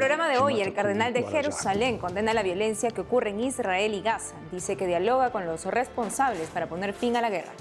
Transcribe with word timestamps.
el 0.00 0.06
programa 0.06 0.30
de 0.30 0.38
hoy, 0.38 0.62
el 0.62 0.72
cardenal 0.72 1.12
de 1.12 1.24
Jerusalén 1.24 1.98
condena 1.98 2.32
la 2.32 2.42
violencia 2.42 2.90
que 2.90 3.02
ocurre 3.02 3.30
en 3.30 3.40
Israel 3.40 3.92
y 3.92 4.00
Gaza. 4.00 4.34
Dice 4.50 4.74
que 4.74 4.86
dialoga 4.86 5.30
con 5.30 5.44
los 5.44 5.66
responsables 5.66 6.48
para 6.48 6.68
poner 6.68 6.94
fin 6.94 7.18
a 7.18 7.20
la 7.20 7.28
guerra. 7.28 7.52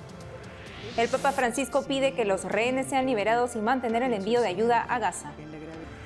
El 0.96 1.10
Papa 1.10 1.34
Francisco 1.34 1.84
pide 1.84 2.14
que 2.14 2.24
los 2.24 2.46
rehenes 2.46 2.88
sean 2.88 3.08
liberados 3.08 3.58
y 3.58 3.60
mantener 3.60 4.04
el 4.04 4.14
envío 4.14 4.40
de 4.40 4.48
ayuda 4.48 4.82
a 4.82 5.00
Gaza. 5.00 5.34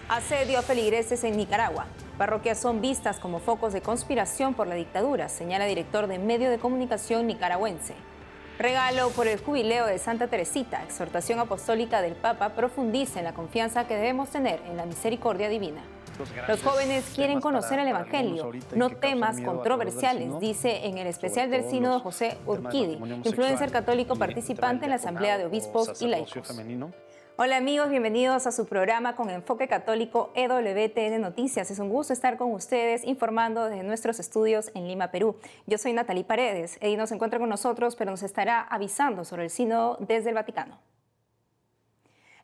Asedio 0.10 0.58
a 0.58 0.64
feligreses 0.64 1.24
en 1.24 1.38
Nicaragua. 1.38 1.86
Parroquias 2.18 2.60
son 2.60 2.82
vistas 2.82 3.20
como 3.20 3.38
focos 3.38 3.72
de 3.72 3.82
conspiración 3.82 4.56
por 4.56 4.66
la 4.66 4.74
dictadura, 4.74 5.30
señala 5.30 5.66
director 5.66 6.08
de 6.08 6.18
medio 6.18 6.50
de 6.50 6.58
comunicación 6.58 7.28
nicaragüense. 7.28 7.94
Regalo 8.64 9.10
por 9.10 9.28
el 9.28 9.42
jubileo 9.42 9.86
de 9.88 9.98
Santa 9.98 10.28
Teresita, 10.28 10.82
exhortación 10.84 11.38
apostólica 11.38 12.02
del 12.02 12.16
Papa 12.16 12.54
profundiza 12.56 13.20
en 13.20 13.26
la 13.26 13.34
confianza 13.34 13.88
que 13.88 13.96
debemos 13.96 14.30
tener 14.30 14.62
en 14.70 14.78
la 14.78 14.86
misericordia 14.86 15.50
divina. 15.50 15.82
Los 16.48 16.64
jóvenes 16.64 17.12
quieren 17.14 17.42
conocer 17.42 17.80
el 17.80 17.90
Evangelio, 17.90 18.54
no 18.74 18.90
temas 18.90 19.42
controversiales, 19.42 20.40
dice 20.40 20.86
en 20.86 20.98
el 20.98 21.08
especial 21.08 21.52
del 21.52 21.70
sínodo 21.70 22.00
José 22.00 22.38
Urquidi, 22.46 23.00
influencer 23.26 23.70
católico 23.70 24.16
participante 24.16 24.86
en 24.86 24.92
la 24.92 24.96
Asamblea 24.96 25.38
de 25.38 25.46
Obispos 25.46 26.02
y 26.02 26.08
Laicos. 26.08 26.48
Hola 27.36 27.58
amigos, 27.58 27.90
bienvenidos 27.90 28.46
a 28.46 28.52
su 28.52 28.68
programa 28.68 29.16
con 29.16 29.32
enfoque 29.32 29.68
católico 29.68 30.32
EWTN 30.36 31.20
Noticias. 31.20 31.72
Es 31.72 31.80
un 31.80 31.90
gusto 31.90 32.14
estar 32.14 32.38
con 32.38 32.52
ustedes 32.52 33.04
informando 33.04 33.66
desde 33.66 33.82
nuestros 33.82 34.20
estudios 34.20 34.70
en 34.76 34.88
Lima, 34.88 35.10
Perú. 35.10 35.36
Yo 35.66 35.80
soy 35.80 35.94
Natalie 35.94 36.26
Paredes. 36.26 36.78
Eddie 36.80 36.96
no 36.96 37.08
se 37.08 37.16
encuentra 37.16 37.40
con 37.40 37.50
nosotros, 37.50 37.96
pero 37.96 38.12
nos 38.12 38.22
estará 38.22 38.62
avisando 38.62 39.26
sobre 39.26 39.46
el 39.46 39.50
sínodo 39.50 39.98
desde 40.00 40.30
el 40.30 40.36
Vaticano. 40.36 40.78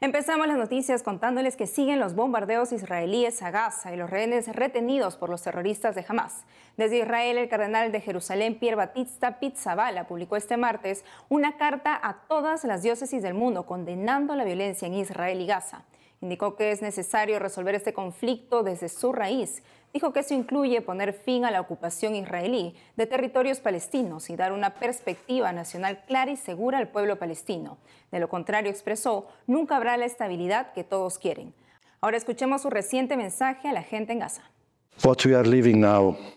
Empezamos 0.02 0.48
las 0.48 0.58
noticias 0.58 1.04
contándoles 1.04 1.58
que 1.58 1.68
siguen 1.68 2.00
los 2.00 2.16
bombardeos 2.16 2.72
israelíes 2.72 3.42
a 3.42 3.52
Gaza 3.52 3.94
y 3.94 3.98
los 3.98 4.10
rehenes 4.10 4.48
retenidos 4.48 5.18
por 5.18 5.30
los 5.30 5.42
terroristas 5.42 5.94
de 5.94 6.06
Hamas. 6.08 6.46
Desde 6.78 7.00
Israel, 7.00 7.38
el 7.38 7.50
cardenal 7.50 7.92
de 7.92 8.00
Jerusalén, 8.00 8.58
Pierre 8.60 8.78
Batista 8.78 9.40
Pizzabala, 9.40 10.08
publicó 10.08 10.38
este 10.38 10.56
martes 10.56 11.04
una 11.28 11.58
carta 11.58 12.00
a 12.02 12.22
todas 12.30 12.64
las 12.64 12.82
diócesis 12.82 13.22
del 13.22 13.34
mundo 13.34 13.66
condenando 13.66 14.36
la 14.36 14.46
violencia 14.46 14.88
en 14.88 14.94
Israel 14.94 15.42
y 15.42 15.48
Gaza. 15.48 15.84
Indicó 16.22 16.56
que 16.56 16.72
es 16.72 16.82
necesario 16.82 17.38
resolver 17.38 17.76
este 17.76 17.92
conflicto 17.92 18.64
desde 18.64 18.88
su 18.88 19.12
raíz 19.12 19.64
dijo 19.94 20.14
que 20.14 20.22
eso 20.22 20.34
incluye 20.34 20.82
poner 20.82 21.14
fin 21.14 21.46
a 21.46 21.52
la 21.52 21.62
ocupación 21.62 22.16
israelí 22.16 22.76
de 22.96 23.06
territorios 23.06 23.60
palestinos 23.60 24.30
y 24.30 24.36
dar 24.36 24.52
una 24.52 24.76
perspectiva 24.76 25.52
nacional 25.52 26.04
clara 26.06 26.32
y 26.32 26.38
segura 26.38 26.78
al 26.78 26.90
pueblo 26.90 27.18
palestino. 27.18 27.78
De 28.12 28.20
lo 28.20 28.30
contrario, 28.30 28.72
expresó, 28.72 29.28
nunca 29.48 29.76
habrá 29.76 29.98
la 29.98 30.06
estabilidad 30.06 30.74
que 30.74 30.84
todos 30.84 31.18
quieren. 31.18 31.54
Ahora 32.02 32.18
escuchemos 32.18 32.62
su 32.62 32.70
reciente 32.70 33.18
mensaje 33.18 33.68
a 33.68 33.74
la 33.74 33.84
gente 33.84 34.14
en 34.14 34.20
Gaza. 34.20 34.44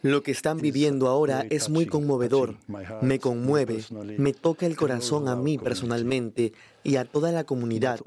Lo 0.02 0.22
que 0.22 0.30
están 0.30 0.58
viviendo 0.58 1.08
ahora 1.08 1.44
es 1.50 1.68
muy 1.68 1.86
conmovedor, 1.86 2.56
me 3.00 3.18
conmueve, 3.18 3.84
me 4.18 4.32
toca 4.32 4.66
el 4.66 4.76
corazón 4.76 5.28
a 5.28 5.34
mí 5.34 5.58
personalmente 5.58 6.52
y 6.84 6.96
a 6.96 7.04
toda 7.04 7.32
la 7.32 7.44
comunidad, 7.44 8.00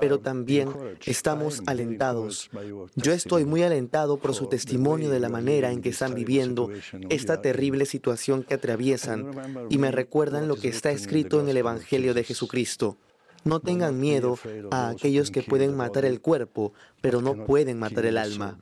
pero 0.00 0.20
también 0.20 0.68
estamos 1.06 1.62
alentados. 1.66 2.50
Yo 2.94 3.12
estoy 3.12 3.46
muy 3.46 3.62
alentado 3.62 4.18
por 4.18 4.34
su 4.34 4.46
testimonio 4.48 5.08
de 5.08 5.20
la 5.20 5.30
manera 5.30 5.72
en 5.72 5.80
que 5.80 5.90
están 5.90 6.14
viviendo 6.14 6.70
esta 7.08 7.40
terrible 7.40 7.86
situación 7.86 8.42
que 8.42 8.54
atraviesan 8.54 9.30
y 9.70 9.78
me 9.78 9.90
recuerdan 9.90 10.46
lo 10.46 10.56
que 10.56 10.68
está 10.68 10.90
escrito 10.90 11.40
en 11.40 11.48
el 11.48 11.56
Evangelio 11.56 12.12
de 12.12 12.24
Jesucristo. 12.24 12.98
No 13.44 13.60
tengan 13.60 14.00
miedo 14.00 14.38
a 14.72 14.88
aquellos 14.88 15.30
que 15.30 15.42
pueden 15.42 15.74
matar 15.74 16.04
el 16.04 16.20
cuerpo, 16.20 16.72
pero 17.00 17.22
no 17.22 17.46
pueden 17.46 17.78
matar 17.78 18.04
el 18.04 18.18
alma. 18.18 18.58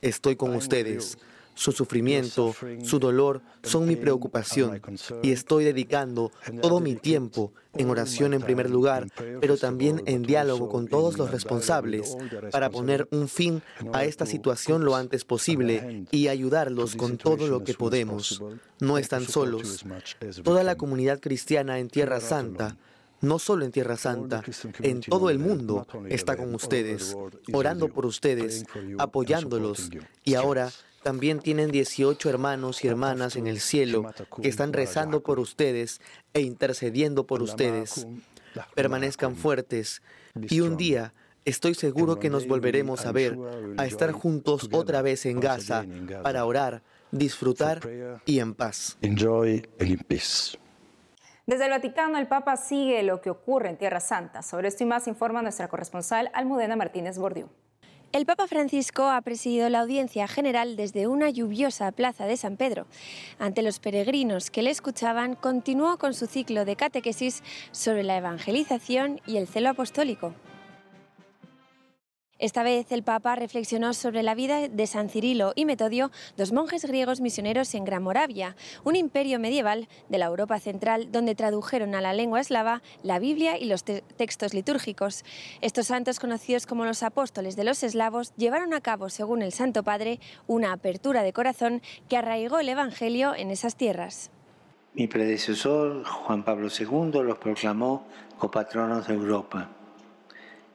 Estoy 0.00 0.36
con 0.36 0.54
ustedes. 0.54 1.18
Su 1.54 1.72
sufrimiento, 1.72 2.54
su 2.84 3.00
dolor 3.00 3.42
son 3.64 3.88
mi 3.88 3.96
preocupación 3.96 4.80
y 5.24 5.32
estoy 5.32 5.64
dedicando 5.64 6.30
todo 6.62 6.78
mi 6.78 6.94
tiempo 6.94 7.52
en 7.74 7.90
oración 7.90 8.32
en 8.32 8.42
primer 8.42 8.70
lugar, 8.70 9.08
pero 9.40 9.56
también 9.56 10.00
en 10.06 10.22
diálogo 10.22 10.68
con 10.68 10.86
todos 10.86 11.18
los 11.18 11.32
responsables 11.32 12.16
para 12.52 12.70
poner 12.70 13.08
un 13.10 13.28
fin 13.28 13.60
a 13.92 14.04
esta 14.04 14.24
situación 14.24 14.84
lo 14.84 14.94
antes 14.94 15.24
posible 15.24 16.04
y 16.12 16.28
ayudarlos 16.28 16.94
con 16.94 17.18
todo 17.18 17.48
lo 17.48 17.64
que 17.64 17.74
podemos. 17.74 18.40
No 18.78 18.96
están 18.96 19.26
solos. 19.26 19.84
Toda 20.44 20.62
la 20.62 20.76
comunidad 20.76 21.18
cristiana 21.18 21.80
en 21.80 21.88
Tierra 21.88 22.20
Santa 22.20 22.76
no 23.20 23.38
solo 23.38 23.64
en 23.64 23.72
Tierra 23.72 23.96
Santa, 23.96 24.42
en 24.80 25.00
todo 25.00 25.30
el 25.30 25.38
mundo 25.38 25.86
está 26.08 26.36
con 26.36 26.54
ustedes, 26.54 27.16
orando 27.52 27.88
por 27.88 28.06
ustedes, 28.06 28.64
apoyándolos. 28.98 29.90
Y 30.24 30.34
ahora 30.34 30.70
también 31.02 31.40
tienen 31.40 31.70
18 31.70 32.28
hermanos 32.28 32.84
y 32.84 32.88
hermanas 32.88 33.36
en 33.36 33.46
el 33.46 33.60
cielo 33.60 34.12
que 34.42 34.48
están 34.48 34.72
rezando 34.72 35.22
por 35.22 35.38
ustedes 35.38 36.00
e 36.34 36.40
intercediendo 36.40 37.26
por 37.26 37.42
ustedes. 37.42 38.06
Permanezcan 38.74 39.36
fuertes. 39.36 40.02
Y 40.48 40.60
un 40.60 40.76
día 40.76 41.14
estoy 41.44 41.74
seguro 41.74 42.18
que 42.18 42.30
nos 42.30 42.46
volveremos 42.46 43.06
a 43.06 43.12
ver, 43.12 43.36
a 43.76 43.86
estar 43.86 44.12
juntos 44.12 44.68
otra 44.72 45.02
vez 45.02 45.26
en 45.26 45.40
Gaza 45.40 45.84
para 46.22 46.44
orar, 46.44 46.82
disfrutar 47.10 47.80
y 48.26 48.40
en 48.40 48.54
paz. 48.54 48.98
Desde 51.48 51.64
el 51.64 51.70
Vaticano, 51.70 52.18
el 52.18 52.26
Papa 52.26 52.58
sigue 52.58 53.02
lo 53.02 53.22
que 53.22 53.30
ocurre 53.30 53.70
en 53.70 53.78
Tierra 53.78 54.00
Santa. 54.00 54.42
Sobre 54.42 54.68
esto 54.68 54.84
y 54.84 54.86
más 54.86 55.08
informa 55.08 55.40
nuestra 55.40 55.66
corresponsal 55.68 56.30
Almudena 56.34 56.76
Martínez 56.76 57.16
Bordiú. 57.16 57.48
El 58.12 58.26
Papa 58.26 58.46
Francisco 58.46 59.04
ha 59.04 59.18
presidido 59.22 59.70
la 59.70 59.80
audiencia 59.80 60.28
general 60.28 60.76
desde 60.76 61.06
una 61.06 61.30
lluviosa 61.30 61.90
plaza 61.90 62.26
de 62.26 62.36
San 62.36 62.58
Pedro. 62.58 62.86
Ante 63.38 63.62
los 63.62 63.80
peregrinos 63.80 64.50
que 64.50 64.60
le 64.60 64.68
escuchaban, 64.68 65.36
continuó 65.36 65.96
con 65.96 66.12
su 66.12 66.26
ciclo 66.26 66.66
de 66.66 66.76
catequesis 66.76 67.42
sobre 67.70 68.02
la 68.02 68.18
evangelización 68.18 69.22
y 69.26 69.38
el 69.38 69.48
celo 69.48 69.70
apostólico. 69.70 70.34
Esta 72.40 72.62
vez 72.62 72.92
el 72.92 73.02
Papa 73.02 73.34
reflexionó 73.34 73.92
sobre 73.94 74.22
la 74.22 74.36
vida 74.36 74.68
de 74.68 74.86
San 74.86 75.08
Cirilo 75.08 75.52
y 75.56 75.64
Metodio, 75.64 76.12
dos 76.36 76.52
monjes 76.52 76.84
griegos 76.84 77.20
misioneros 77.20 77.74
en 77.74 77.84
Gran 77.84 78.04
Moravia, 78.04 78.54
un 78.84 78.94
imperio 78.94 79.40
medieval 79.40 79.88
de 80.08 80.18
la 80.18 80.26
Europa 80.26 80.60
central 80.60 81.10
donde 81.10 81.34
tradujeron 81.34 81.96
a 81.96 82.00
la 82.00 82.12
lengua 82.12 82.38
eslava 82.38 82.80
la 83.02 83.18
Biblia 83.18 83.58
y 83.58 83.64
los 83.64 83.82
textos 83.82 84.54
litúrgicos. 84.54 85.24
Estos 85.62 85.88
santos, 85.88 86.20
conocidos 86.20 86.66
como 86.66 86.84
los 86.84 87.02
apóstoles 87.02 87.56
de 87.56 87.64
los 87.64 87.82
eslavos, 87.82 88.32
llevaron 88.36 88.72
a 88.72 88.82
cabo, 88.82 89.08
según 89.08 89.42
el 89.42 89.50
Santo 89.50 89.82
Padre, 89.82 90.20
una 90.46 90.72
apertura 90.72 91.24
de 91.24 91.32
corazón 91.32 91.82
que 92.08 92.18
arraigó 92.18 92.60
el 92.60 92.68
Evangelio 92.68 93.34
en 93.34 93.50
esas 93.50 93.74
tierras. 93.74 94.30
Mi 94.94 95.08
predecesor, 95.08 96.04
Juan 96.04 96.44
Pablo 96.44 96.68
II, 96.68 97.20
los 97.20 97.38
proclamó 97.38 98.06
copatronos 98.38 99.08
de 99.08 99.14
Europa 99.14 99.70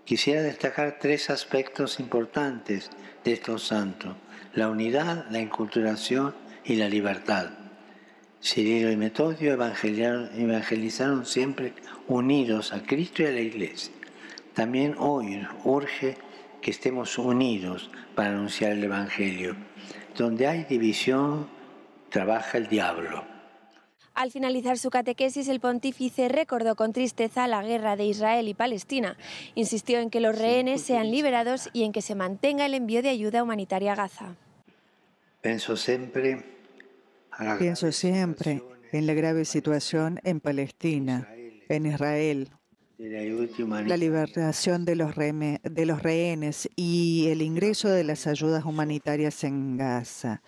Quisiera 0.05 0.41
destacar 0.41 0.97
tres 0.99 1.29
aspectos 1.29 1.99
importantes 1.99 2.89
de 3.23 3.33
estos 3.33 3.65
santos, 3.65 4.15
la 4.53 4.69
unidad, 4.69 5.25
la 5.29 5.39
inculturación 5.39 6.35
y 6.65 6.75
la 6.75 6.89
libertad. 6.89 7.51
Cirilo 8.41 8.91
y 8.91 8.97
Metodio 8.97 9.53
evangelizaron 9.53 11.25
siempre 11.25 11.73
unidos 12.09 12.73
a 12.73 12.83
Cristo 12.83 13.23
y 13.23 13.27
a 13.27 13.31
la 13.31 13.39
Iglesia. 13.39 13.93
También 14.53 14.95
hoy 14.99 15.47
urge 15.63 16.17
que 16.61 16.71
estemos 16.71 17.17
unidos 17.17 17.89
para 18.13 18.31
anunciar 18.31 18.73
el 18.73 18.83
Evangelio. 18.83 19.55
Donde 20.17 20.47
hay 20.47 20.65
división, 20.65 21.47
trabaja 22.09 22.57
el 22.57 22.67
diablo. 22.67 23.32
Al 24.13 24.31
finalizar 24.31 24.77
su 24.77 24.91
catequesis, 24.91 25.47
el 25.47 25.59
pontífice 25.59 26.29
recordó 26.29 26.75
con 26.75 26.93
tristeza 26.93 27.47
la 27.47 27.63
guerra 27.63 27.95
de 27.95 28.05
Israel 28.05 28.47
y 28.47 28.53
Palestina. 28.53 29.17
Insistió 29.55 29.99
en 29.99 30.11
que 30.11 30.19
los 30.19 30.37
rehenes 30.37 30.81
sean 30.83 31.09
liberados 31.09 31.69
y 31.73 31.83
en 31.83 31.91
que 31.91 32.03
se 32.03 32.13
mantenga 32.13 32.65
el 32.65 32.75
envío 32.75 33.01
de 33.01 33.09
ayuda 33.09 33.41
humanitaria 33.41 33.93
a 33.93 33.95
Gaza. 33.95 34.35
Pienso 35.41 35.75
siempre, 35.75 36.43
Pienso 37.57 37.91
siempre 37.91 38.61
en 38.91 39.07
la 39.07 39.13
grave 39.13 39.45
situación 39.45 40.19
en 40.23 40.39
Palestina, 40.39 41.27
en 41.67 41.85
Israel, 41.87 42.49
la 42.99 43.97
liberación 43.97 44.85
de 44.85 44.95
los, 44.95 45.15
de 45.15 45.85
los 45.85 46.03
rehenes 46.03 46.69
y 46.75 47.27
el 47.29 47.41
ingreso 47.41 47.89
de 47.89 48.03
las 48.03 48.27
ayudas 48.27 48.63
humanitarias 48.65 49.43
en 49.43 49.77
Gaza. 49.77 50.41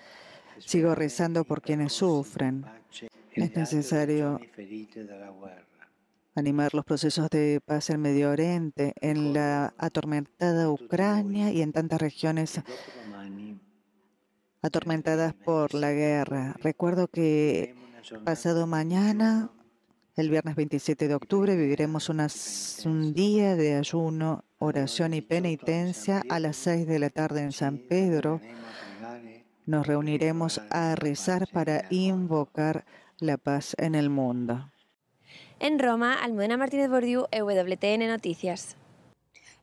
Sigo 0.60 0.94
rezando 0.94 1.44
por 1.44 1.62
quienes 1.62 1.94
sufren. 1.94 2.66
Es 3.36 3.54
necesario 3.56 4.40
animar 6.36 6.74
los 6.74 6.86
procesos 6.86 7.30
de 7.30 7.60
paz 7.66 7.90
en 7.90 8.02
Medio 8.02 8.32
Oriente, 8.32 8.94
en 9.02 9.34
la 9.34 9.74
atormentada 9.78 10.70
Ucrania 10.70 11.52
y 11.52 11.62
en 11.62 11.74
tantas 11.74 12.00
regiones 12.00 12.62
atormentadas 14.62 15.34
por 15.34 15.74
la 15.74 15.92
guerra. 15.92 16.56
Recuerdo 16.62 17.10
que 17.10 17.76
pasado 18.24 18.68
mañana 18.68 19.52
El 20.16 20.30
viernes 20.30 20.56
27 20.56 21.10
de 21.10 21.16
octubre 21.16 21.58
viviremos 21.58 22.08
un 22.10 23.14
día 23.14 23.58
de 23.58 23.76
ayuno, 23.76 24.46
oración 24.60 25.14
y 25.14 25.20
penitencia 25.22 26.24
a 26.30 26.40
las 26.40 26.56
6 26.56 26.88
de 26.88 27.00
la 27.00 27.10
tarde 27.10 27.42
en 27.42 27.52
San 27.52 27.80
Pedro. 27.80 28.40
Nos 29.66 29.86
reuniremos 29.86 30.62
a 30.70 30.96
rezar 30.96 31.50
para 31.52 31.86
invocar 31.90 32.86
la 33.20 33.38
paz 33.38 33.76
en 33.78 33.96
el 33.96 34.10
mundo. 34.10 34.70
En 35.60 35.80
Roma, 35.80 36.14
Almudena 36.14 36.58
Martínez 36.58 36.90
Bordiú, 36.90 37.28
EWTN 37.32 38.08
Noticias. 38.08 38.76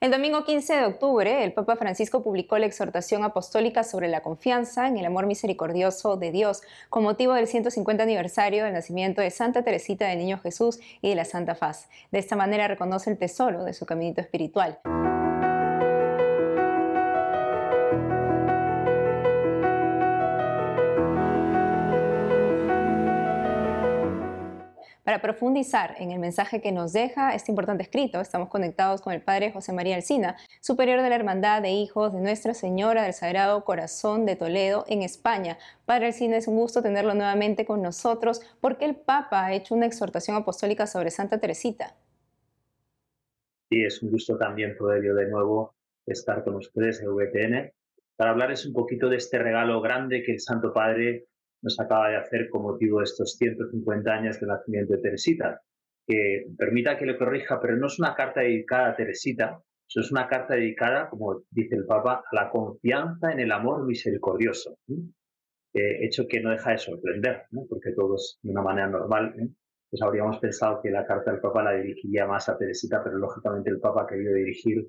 El 0.01 0.11
domingo 0.11 0.45
15 0.45 0.75
de 0.75 0.85
octubre, 0.85 1.45
el 1.45 1.53
Papa 1.53 1.77
Francisco 1.77 2.25
publicó 2.25 2.59
la 2.59 2.67
exhortación 2.67 3.23
apostólica 3.23 3.85
sobre 3.85 4.09
la 4.09 4.21
confianza 4.21 4.89
en 4.89 4.97
el 4.97 5.05
amor 5.05 5.27
misericordioso 5.27 6.17
de 6.17 6.33
Dios 6.33 6.63
con 6.91 7.05
motivo 7.05 7.35
del 7.35 7.47
150 7.47 8.03
aniversario 8.03 8.65
del 8.65 8.73
nacimiento 8.73 9.21
de 9.21 9.31
Santa 9.31 9.63
Teresita 9.63 10.09
del 10.09 10.19
Niño 10.19 10.39
Jesús 10.39 10.81
y 11.03 11.11
de 11.11 11.15
la 11.15 11.25
Santa 11.25 11.55
Faz. 11.55 11.89
De 12.11 12.19
esta 12.19 12.35
manera 12.35 12.67
reconoce 12.67 13.11
el 13.11 13.19
tesoro 13.19 13.63
de 13.63 13.75
su 13.75 13.87
caminito 13.87 14.21
espiritual. 14.21 14.81
Para 25.05 25.21
profundizar 25.21 25.97
en 25.99 26.13
el 26.13 26.21
mensaje 26.21 26.61
que 26.61 26.71
nos 26.71 26.93
deja 26.93 27.35
este 27.35 27.51
importante 27.51 27.83
escrito, 27.83 28.21
estamos 28.21 28.49
conectados 28.49 29.01
con 29.01 29.13
el 29.13 29.21
Padre 29.21 29.51
José 29.51 29.73
María 29.73 29.97
Alcina, 29.97 30.37
superior 30.61 31.03
de 31.03 31.09
la 31.09 31.17
Hermandad 31.17 31.61
de 31.61 31.71
Hijos 31.71 32.13
de 32.13 32.21
Nuestra 32.21 32.55
Señora 32.55 33.03
del 33.03 33.13
Sagrado 33.13 33.65
Corazón 33.65 34.27
de 34.27 34.37
Toledo 34.37 34.85
en 34.87 35.03
España. 35.03 35.59
Padre 35.87 36.07
Alcina, 36.07 36.37
es 36.37 36.47
un 36.47 36.55
gusto 36.55 36.83
tenerlo 36.83 37.15
nuevamente 37.15 37.65
con 37.65 37.83
nosotros 37.83 38.43
porque 38.61 38.85
el 38.85 38.95
Papa 38.95 39.45
ha 39.45 39.53
hecho 39.53 39.75
una 39.75 39.87
exhortación 39.87 40.37
apostólica 40.37 40.87
sobre 40.87 41.11
Santa 41.11 41.41
Teresita. 41.41 41.97
Sí, 43.71 43.83
es 43.83 44.01
un 44.05 44.13
gusto 44.13 44.39
también 44.39 44.77
poder 44.79 45.03
yo 45.03 45.17
de 45.17 45.27
nuevo 45.27 45.75
estar 46.07 46.45
con 46.45 46.55
ustedes 46.55 47.03
en 47.03 47.13
VTN 47.13 47.73
para 48.15 48.31
hablarles 48.31 48.65
un 48.67 48.73
poquito 48.73 49.09
de 49.09 49.17
este 49.17 49.41
regalo 49.41 49.81
grande 49.81 50.23
que 50.23 50.35
el 50.35 50.41
Santo 50.41 50.73
Padre 50.73 51.27
nos 51.63 51.79
acaba 51.81 52.11
de 52.11 52.17
hacer 52.17 52.49
con 52.51 52.63
motivo 52.63 52.99
de 52.99 53.05
estos 53.05 53.37
150 53.37 54.11
años 54.13 54.39
del 54.39 54.51
nacimiento 54.51 54.95
de 54.95 55.01
Teresita, 55.01 55.63
que 56.07 56.47
permita 56.59 56.99
que 56.99 57.07
lo 57.07 57.17
corrija, 57.17 57.61
pero 57.61 57.77
no 57.77 57.87
es 57.87 57.99
una 57.99 58.15
carta 58.15 58.41
dedicada 58.41 58.91
a 58.91 58.97
Teresita, 58.97 59.63
es 59.95 60.11
una 60.11 60.27
carta 60.27 60.55
dedicada, 60.55 61.09
como 61.09 61.43
dice 61.51 61.77
el 61.77 61.85
Papa, 61.85 62.25
a 62.31 62.35
la 62.35 62.51
confianza 62.51 63.31
en 63.31 63.41
el 63.41 63.53
amor 63.53 63.87
misericordioso, 63.87 64.79
hecho 65.75 66.27
que 66.27 66.41
no 66.41 66.51
deja 66.51 66.71
de 66.73 66.79
sorprender, 66.79 67.43
porque 67.69 67.93
todos 67.93 68.39
de 68.43 68.51
una 68.51 68.63
manera 68.63 68.89
normal, 68.89 69.35
pues 69.91 70.03
habríamos 70.03 70.39
pensado 70.39 70.81
que 70.83 70.91
la 70.91 71.07
carta 71.07 71.31
del 71.31 71.41
Papa 71.41 71.63
la 71.63 71.73
dirigiría 71.73 72.27
más 72.27 72.49
a 72.49 72.57
Teresita, 72.57 73.03
pero 73.05 73.19
lógicamente 73.19 73.71
el 73.71 73.81
Papa 73.81 74.03
ha 74.03 74.07
querido 74.07 74.35
dirigir 74.35 74.89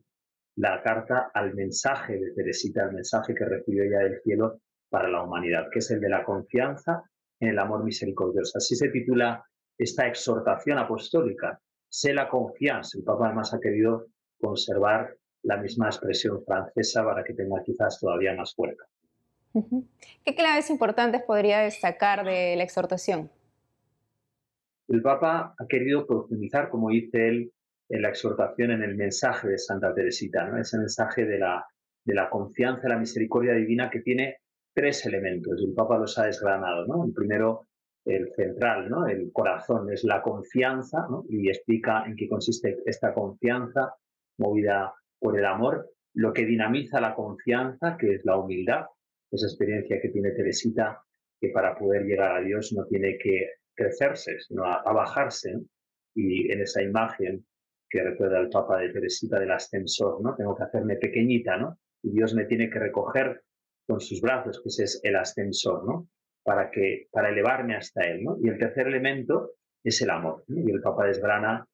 la 0.55 0.81
carta 0.81 1.31
al 1.33 1.53
mensaje 1.53 2.17
de 2.17 2.31
Teresita, 2.31 2.83
al 2.83 2.93
mensaje 2.93 3.35
que 3.35 3.45
recibió 3.45 3.83
ella 3.83 3.99
del 3.99 4.21
cielo 4.21 4.61
para 4.93 5.09
la 5.09 5.23
humanidad, 5.23 5.69
que 5.71 5.79
es 5.79 5.89
el 5.89 5.99
de 5.99 6.07
la 6.07 6.23
confianza 6.23 7.01
en 7.39 7.49
el 7.49 7.57
amor 7.57 7.83
misericordioso. 7.83 8.59
Así 8.59 8.75
se 8.75 8.89
titula 8.89 9.43
esta 9.75 10.07
exhortación 10.07 10.77
apostólica, 10.77 11.59
sé 11.89 12.13
la 12.13 12.29
confianza. 12.29 12.99
El 12.99 13.03
Papa 13.03 13.25
además 13.25 13.51
ha 13.55 13.59
querido 13.59 14.05
conservar 14.39 15.17
la 15.41 15.57
misma 15.57 15.87
expresión 15.87 16.43
francesa 16.45 17.03
para 17.03 17.23
que 17.23 17.33
tenga 17.33 17.63
quizás 17.65 17.99
todavía 17.99 18.35
más 18.35 18.53
fuerza. 18.53 18.83
¿Qué 20.23 20.35
claves 20.35 20.69
importantes 20.69 21.23
podría 21.23 21.61
destacar 21.61 22.23
de 22.23 22.55
la 22.55 22.63
exhortación? 22.63 23.31
El 24.89 25.01
Papa 25.01 25.55
ha 25.57 25.67
querido 25.67 26.05
profundizar, 26.05 26.69
como 26.69 26.91
dice 26.91 27.29
él, 27.29 27.51
en 27.89 28.01
la 28.03 28.09
exhortación, 28.09 28.69
en 28.69 28.83
el 28.83 28.95
mensaje 28.95 29.47
de 29.47 29.57
Santa 29.57 29.91
Teresita, 29.95 30.45
¿no? 30.45 30.59
ese 30.59 30.77
mensaje 30.77 31.25
de 31.25 31.39
la, 31.39 31.65
de 32.05 32.13
la 32.13 32.29
confianza, 32.29 32.87
la 32.87 32.99
misericordia 32.99 33.53
divina 33.53 33.89
que 33.89 34.01
tiene 34.01 34.37
tres 34.73 35.05
elementos 35.05 35.59
y 35.59 35.65
el 35.65 35.73
Papa 35.73 35.97
los 35.97 36.17
ha 36.17 36.25
desgranado. 36.25 36.85
¿no? 36.85 37.05
El 37.05 37.13
primero, 37.13 37.67
el 38.05 38.31
central, 38.35 38.89
¿no? 38.89 39.07
el 39.07 39.31
corazón, 39.31 39.91
es 39.91 40.03
la 40.03 40.21
confianza 40.21 41.07
y 41.29 41.49
explica 41.49 42.03
en 42.05 42.15
qué 42.15 42.27
consiste 42.27 42.77
esta 42.85 43.13
confianza 43.13 43.93
movida 44.37 44.93
por 45.19 45.37
el 45.37 45.45
amor, 45.45 45.89
lo 46.15 46.33
que 46.33 46.45
dinamiza 46.45 46.99
la 46.99 47.15
confianza, 47.15 47.97
que 47.97 48.15
es 48.15 48.25
la 48.25 48.37
humildad, 48.37 48.85
esa 49.31 49.47
experiencia 49.47 49.99
que 50.01 50.09
tiene 50.09 50.31
Teresita, 50.31 51.01
que 51.39 51.49
para 51.49 51.75
poder 51.75 52.03
llegar 52.03 52.37
a 52.37 52.41
Dios 52.41 52.73
no 52.73 52.85
tiene 52.85 53.17
que 53.17 53.51
crecerse, 53.75 54.39
sino 54.39 54.65
a, 54.65 54.81
bajarse. 54.93 55.53
Y 56.15 56.51
en 56.51 56.61
esa 56.61 56.83
imagen 56.83 57.45
que 57.89 58.03
recuerda 58.03 58.39
el 58.39 58.49
Papa 58.49 58.77
de 58.77 58.89
Teresita 58.89 59.39
del 59.39 59.51
ascensor, 59.51 60.21
¿no? 60.21 60.35
Tengo 60.35 60.55
que 60.55 60.63
hacerme 60.63 60.97
pequeñita, 60.97 61.57
¿no? 61.57 61.79
Y 62.03 62.11
Dios 62.11 62.35
me 62.35 62.45
tiene 62.45 62.69
que 62.69 62.79
recoger 62.79 63.41
con 63.87 63.99
sus 63.99 64.21
brazos, 64.21 64.61
que 64.61 64.69
ese 64.69 64.83
es 64.83 64.99
el 65.03 65.15
ascensor, 65.15 65.85
¿no? 65.85 66.07
Para, 66.43 66.69
que, 66.71 67.07
para 67.11 67.29
elevarme 67.29 67.75
hasta 67.75 68.01
él, 68.01 68.23
¿no? 68.23 68.37
Y 68.41 68.49
el 68.49 68.57
tercer 68.57 68.87
elemento 68.87 69.51
es 69.83 70.01
el 70.01 70.09
amor. 70.09 70.43
Y 70.47 70.71
el 70.71 70.81
Papa 70.81 71.05
desgrana 71.05 71.65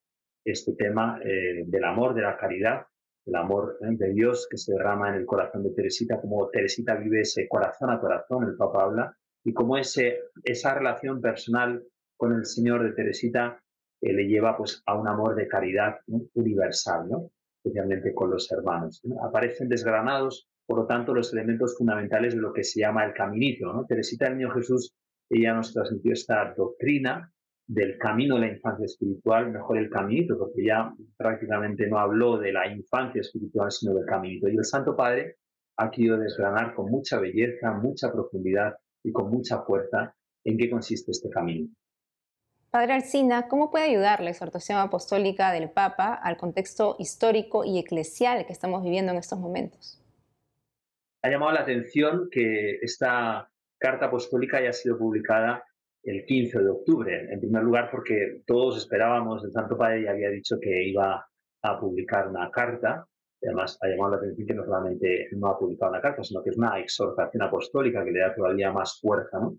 este 0.44 0.74
tema 0.74 1.20
eh, 1.24 1.64
del 1.66 1.84
amor, 1.84 2.14
de 2.14 2.22
la 2.22 2.38
caridad, 2.38 2.86
el 3.26 3.36
amor 3.36 3.78
¿eh? 3.82 3.88
de 3.92 4.14
Dios 4.14 4.48
que 4.50 4.58
se 4.58 4.74
derrama 4.74 5.10
en 5.10 5.16
el 5.16 5.26
corazón 5.26 5.64
de 5.64 5.72
Teresita, 5.72 6.20
como 6.20 6.50
Teresita 6.50 6.96
vive 6.96 7.22
ese 7.22 7.48
corazón 7.48 7.92
a 7.92 8.00
corazón, 8.00 8.46
el 8.46 8.58
Papa 8.58 8.84
habla, 8.84 9.18
y 9.44 9.54
como 9.54 9.78
ese, 9.78 10.20
esa 10.44 10.74
relación 10.74 11.22
personal 11.22 11.84
con 12.18 12.34
el 12.34 12.46
Señor 12.46 12.84
de 12.84 12.92
Teresita 12.92 13.62
eh, 14.02 14.14
le 14.14 14.28
lleva 14.28 14.58
pues, 14.58 14.82
a 14.86 14.96
un 14.96 15.08
amor 15.08 15.36
de 15.36 15.48
caridad 15.48 15.98
universal, 16.34 17.08
¿no? 17.10 17.32
especialmente 17.64 18.14
con 18.14 18.32
los 18.32 18.52
hermanos. 18.52 19.02
Aparecen 19.22 19.70
desgranados 19.70 20.49
por 20.70 20.82
lo 20.82 20.86
tanto, 20.86 21.16
los 21.16 21.34
elementos 21.34 21.76
fundamentales 21.76 22.36
de 22.36 22.42
lo 22.42 22.54
que 22.54 22.64
se 22.64 22.82
llama 22.82 23.04
el 23.04 23.12
caminito. 23.16 23.74
¿no? 23.74 23.88
Teresita 23.88 24.26
del 24.26 24.38
Niño 24.38 24.52
Jesús, 24.52 24.94
ella 25.28 25.56
nos 25.56 25.74
transmitió 25.74 26.14
esta 26.14 26.54
doctrina 26.56 27.34
del 27.66 27.98
camino 27.98 28.36
de 28.36 28.42
la 28.42 28.54
infancia 28.54 28.86
espiritual, 28.86 29.52
mejor 29.52 29.80
el 29.80 29.90
caminito, 29.90 30.38
porque 30.38 30.64
ya 30.64 30.94
prácticamente 31.18 31.88
no 31.88 31.98
habló 31.98 32.38
de 32.38 32.54
la 32.54 32.72
infancia 32.72 33.22
espiritual, 33.22 33.72
sino 33.72 33.96
del 33.96 34.06
caminito. 34.06 34.48
Y 34.48 34.58
el 34.58 34.64
Santo 34.64 34.96
Padre 34.96 35.38
ha 35.78 35.90
querido 35.90 36.20
desgranar 36.20 36.76
con 36.76 36.92
mucha 36.92 37.20
belleza, 37.20 37.72
mucha 37.72 38.12
profundidad 38.12 38.76
y 39.04 39.12
con 39.12 39.32
mucha 39.32 39.64
fuerza 39.64 40.14
en 40.44 40.56
qué 40.56 40.70
consiste 40.70 41.10
este 41.10 41.32
camino. 41.32 41.68
Padre 42.70 42.94
Alcina, 42.94 43.48
¿cómo 43.48 43.72
puede 43.72 43.86
ayudar 43.86 44.22
la 44.22 44.30
exhortación 44.30 44.78
apostólica 44.78 45.52
del 45.52 45.72
Papa 45.72 46.14
al 46.14 46.38
contexto 46.38 46.96
histórico 47.00 47.64
y 47.66 47.80
eclesial 47.80 48.46
que 48.46 48.54
estamos 48.54 48.84
viviendo 48.84 49.12
en 49.12 49.18
estos 49.18 49.40
momentos? 49.40 49.99
Ha 51.22 51.30
llamado 51.30 51.52
la 51.52 51.62
atención 51.62 52.30
que 52.32 52.80
esta 52.82 53.50
carta 53.78 54.06
apostólica 54.06 54.58
haya 54.58 54.74
sido 54.74 54.98
publicada 54.98 55.64
el 56.04 56.26
15 56.26 56.60
de 56.60 56.70
octubre. 56.70 57.28
En 57.32 57.40
primer 57.40 57.64
lugar, 57.64 57.90
porque 57.92 58.42
todos 58.46 58.78
esperábamos, 58.78 59.44
el 59.44 59.52
Santo 59.52 59.78
Padre 59.78 60.04
ya 60.04 60.12
había 60.12 60.30
dicho 60.30 60.58
que 60.62 60.84
iba 60.84 61.26
a 61.62 61.80
publicar 61.80 62.28
una 62.28 62.50
carta. 62.50 63.06
Además, 63.42 63.78
ha 63.82 63.88
llamado 63.88 64.12
la 64.12 64.18
atención 64.18 64.48
que 64.48 64.54
no 64.54 64.66
solamente 64.66 65.28
no 65.32 65.48
ha 65.48 65.60
publicado 65.60 65.92
una 65.92 66.02
carta, 66.02 66.24
sino 66.24 66.44
que 66.44 66.52
es 66.52 66.58
una 66.58 66.80
exhortación 66.80 67.44
apostólica 67.44 68.04
que 68.04 68.12
le 68.12 68.20
da 68.20 68.36
todavía 68.36 68.72
más 68.72 69.00
fuerza. 69.02 69.40
¿no? 69.40 69.58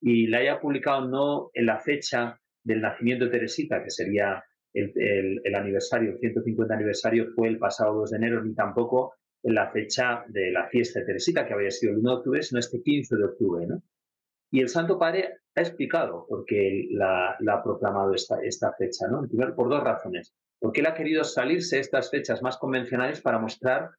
Y 0.00 0.26
la 0.26 0.38
haya 0.38 0.60
publicado 0.60 1.08
no 1.08 1.50
en 1.54 1.66
la 1.66 1.78
fecha 1.78 2.38
del 2.62 2.80
nacimiento 2.80 3.26
de 3.26 3.30
Teresita, 3.30 3.82
que 3.82 3.90
sería 3.90 4.44
el, 4.74 4.92
el, 4.94 5.40
el 5.44 5.54
aniversario, 5.54 6.12
el 6.12 6.18
150 6.18 6.74
aniversario, 6.74 7.28
fue 7.34 7.48
el 7.48 7.58
pasado 7.58 7.94
2 7.94 8.10
de 8.10 8.16
enero, 8.16 8.44
ni 8.44 8.54
tampoco 8.54 9.14
la 9.42 9.70
fecha 9.70 10.24
de 10.28 10.50
la 10.50 10.68
fiesta 10.68 11.00
de 11.00 11.06
Teresita, 11.06 11.46
que 11.46 11.54
había 11.54 11.70
sido 11.70 11.92
el 11.92 11.98
1 11.98 12.10
de 12.10 12.16
octubre, 12.16 12.42
sino 12.42 12.58
este 12.58 12.82
15 12.82 13.16
de 13.16 13.24
octubre. 13.24 13.66
¿no? 13.66 13.82
Y 14.50 14.60
el 14.60 14.68
Santo 14.68 14.98
Padre 14.98 15.38
ha 15.54 15.60
explicado 15.60 16.26
por 16.28 16.44
qué 16.44 16.88
la, 16.90 17.30
ha 17.30 17.62
proclamado 17.62 18.14
esta, 18.14 18.40
esta 18.42 18.72
fecha, 18.74 19.06
¿no? 19.08 19.20
En 19.20 19.28
primer, 19.28 19.54
por 19.54 19.68
dos 19.68 19.82
razones. 19.82 20.34
Porque 20.58 20.80
él 20.80 20.86
ha 20.86 20.94
querido 20.94 21.24
salirse 21.24 21.76
de 21.76 21.82
estas 21.82 22.10
fechas 22.10 22.42
más 22.42 22.56
convencionales 22.56 23.20
para 23.20 23.38
mostrar 23.38 23.90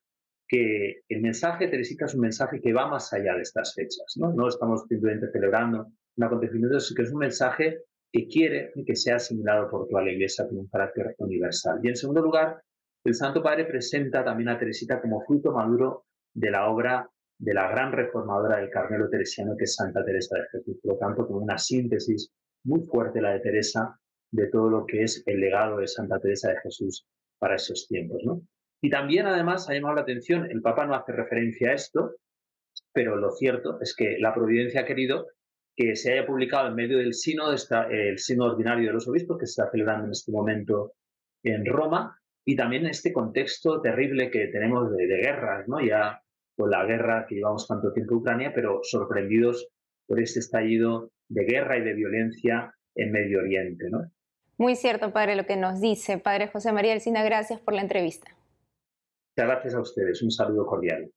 que 0.48 1.02
el 1.08 1.22
mensaje 1.22 1.66
de 1.66 1.72
Teresita 1.72 2.06
es 2.06 2.16
un 2.16 2.22
mensaje 2.22 2.60
que 2.60 2.74
va 2.74 2.88
más 2.88 3.14
allá 3.14 3.36
de 3.36 3.44
estas 3.44 3.76
fechas. 3.76 4.16
No, 4.18 4.34
no 4.34 4.48
estamos 4.48 4.84
simplemente 4.90 5.32
celebrando 5.32 5.92
un 6.18 6.24
acontecimiento, 6.24 6.80
sino 6.80 6.98
que 6.98 7.04
es 7.04 7.12
un 7.12 7.20
mensaje 7.20 7.84
que 8.12 8.28
quiere 8.28 8.74
que 8.86 8.96
sea 8.96 9.18
asimilado 9.18 9.70
por 9.70 9.88
toda 9.88 10.04
la 10.04 10.12
Iglesia 10.12 10.48
con 10.48 10.58
un 10.58 10.68
carácter 10.68 11.16
universal. 11.20 11.80
Y 11.84 11.90
en 11.90 11.96
segundo 11.96 12.22
lugar, 12.22 12.62
el 13.04 13.16
Santo 13.16 13.42
Padre 13.42 13.66
presenta 13.66 14.24
también 14.24 14.50
a 14.50 14.60
Teresita 14.60 15.02
como 15.02 15.22
fruto 15.26 15.52
maduro 15.52 16.06
de 16.34 16.52
la 16.52 16.70
obra 16.70 17.10
de 17.38 17.54
la 17.54 17.70
gran 17.70 17.94
reformadora 17.94 18.58
del 18.58 18.70
Carmelo 18.70 19.10
teresiano 19.10 19.56
que 19.58 19.64
es 19.64 19.76
Santa 19.76 20.04
Teresa 20.04 20.38
de 20.38 20.48
Jesús. 20.52 20.78
Por 20.84 20.94
lo 20.94 21.00
tanto, 21.00 21.26
como 21.26 21.40
una 21.40 21.58
síntesis 21.58 22.32
muy 22.66 22.82
fuerte 22.82 23.22
la 23.22 23.32
de 23.32 23.40
Teresa 23.40 23.98
de 24.32 24.48
todo 24.48 24.70
lo 24.70 24.86
que 24.86 25.04
es 25.04 25.24
el 25.26 25.40
legado 25.40 25.78
de 25.78 25.88
Santa 25.88 26.20
Teresa 26.20 26.50
de 26.50 26.60
Jesús 26.62 27.08
para 27.40 27.56
esos 27.56 27.88
tiempos. 27.88 28.22
¿no? 28.26 28.42
Y 28.82 28.90
también, 28.90 29.26
además, 29.26 29.70
ha 29.70 29.74
llamado 29.74 29.96
la 29.96 30.02
atención, 30.02 30.52
el 30.52 30.62
Papa 30.62 30.86
no 30.86 30.96
hace 30.96 31.14
referencia 31.14 31.72
a 31.72 31.74
esto, 31.74 32.16
pero 32.94 33.16
lo 33.16 33.32
cierto 33.32 33.80
es 33.82 33.96
que 33.96 34.18
la 34.20 34.34
providencia 34.34 34.82
ha 34.82 34.86
querido 34.86 35.28
que 35.76 35.96
se 35.96 36.12
haya 36.12 36.28
publicado 36.28 36.68
en 36.68 36.76
medio 36.76 36.98
del 36.98 37.14
sínodo, 37.14 37.56
el 37.90 38.20
sínodo 38.20 38.52
ordinario 38.52 38.88
de 38.88 38.94
los 38.94 39.08
obispos, 39.08 39.38
que 39.38 39.48
se 39.48 39.62
está 39.62 39.72
celebrando 39.72 40.06
en 40.06 40.12
este 40.12 40.32
momento 40.32 40.94
en 41.44 41.66
Roma, 41.66 42.20
y 42.46 42.56
también 42.56 42.84
en 42.84 42.92
este 42.92 43.14
contexto 43.14 43.82
terrible 43.82 44.32
que 44.32 44.48
tenemos 44.48 44.92
de, 44.96 45.08
de 45.08 45.18
guerras, 45.18 45.68
¿no? 45.68 45.80
ya 45.80 46.22
con 46.56 46.70
la 46.70 46.86
guerra 46.86 47.26
que 47.28 47.36
llevamos 47.36 47.68
tanto 47.68 47.94
tiempo 47.94 48.14
en 48.14 48.20
Ucrania, 48.20 48.52
pero 48.54 48.82
sorprendidos 48.84 49.70
por 50.08 50.20
este 50.20 50.40
estallido 50.40 51.12
de 51.30 51.46
guerra 51.46 51.78
y 51.78 51.84
de 51.84 51.94
violencia 51.94 52.74
en 52.96 53.12
Medio 53.12 53.40
Oriente. 53.40 53.90
¿no? 53.90 54.12
Muy 54.58 54.76
cierto, 54.76 55.14
padre, 55.14 55.36
lo 55.36 55.46
que 55.46 55.56
nos 55.56 55.80
dice. 55.80 56.18
Padre 56.18 56.50
José 56.50 56.74
María 56.74 56.94
Elcina, 56.94 57.24
gracias 57.24 57.62
por 57.62 57.74
la 57.74 57.82
entrevista. 57.82 58.28
Muchas 59.38 59.52
gracias 59.52 59.76
a 59.76 59.80
ustedes. 59.80 60.22
Un 60.22 60.32
saludo 60.32 60.66
cordial. 60.66 61.10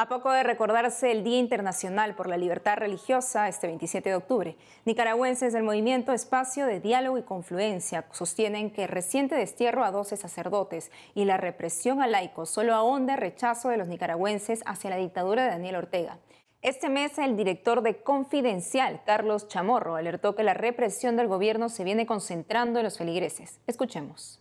A 0.00 0.08
poco 0.08 0.32
de 0.32 0.42
recordarse 0.42 1.12
el 1.12 1.22
Día 1.24 1.36
Internacional 1.36 2.14
por 2.14 2.26
la 2.26 2.38
Libertad 2.38 2.78
Religiosa 2.78 3.48
este 3.48 3.66
27 3.66 4.08
de 4.08 4.14
octubre, 4.14 4.56
nicaragüenses 4.86 5.52
del 5.52 5.62
movimiento 5.62 6.14
Espacio 6.14 6.64
de 6.64 6.80
Diálogo 6.80 7.18
y 7.18 7.22
Confluencia 7.22 8.06
sostienen 8.10 8.70
que 8.70 8.86
reciente 8.86 9.34
destierro 9.34 9.84
a 9.84 9.90
12 9.90 10.16
sacerdotes 10.16 10.90
y 11.14 11.26
la 11.26 11.36
represión 11.36 12.00
a 12.00 12.06
laicos 12.06 12.48
solo 12.48 12.74
ahonda 12.74 13.12
el 13.12 13.20
rechazo 13.20 13.68
de 13.68 13.76
los 13.76 13.88
nicaragüenses 13.88 14.62
hacia 14.64 14.88
la 14.88 14.96
dictadura 14.96 15.44
de 15.44 15.50
Daniel 15.50 15.76
Ortega. 15.76 16.16
Este 16.62 16.88
mes, 16.88 17.18
el 17.18 17.36
director 17.36 17.82
de 17.82 18.02
Confidencial, 18.02 19.02
Carlos 19.04 19.48
Chamorro, 19.48 19.96
alertó 19.96 20.34
que 20.34 20.44
la 20.44 20.54
represión 20.54 21.18
del 21.18 21.28
gobierno 21.28 21.68
se 21.68 21.84
viene 21.84 22.06
concentrando 22.06 22.78
en 22.78 22.84
los 22.84 22.96
feligreses. 22.96 23.60
Escuchemos. 23.66 24.40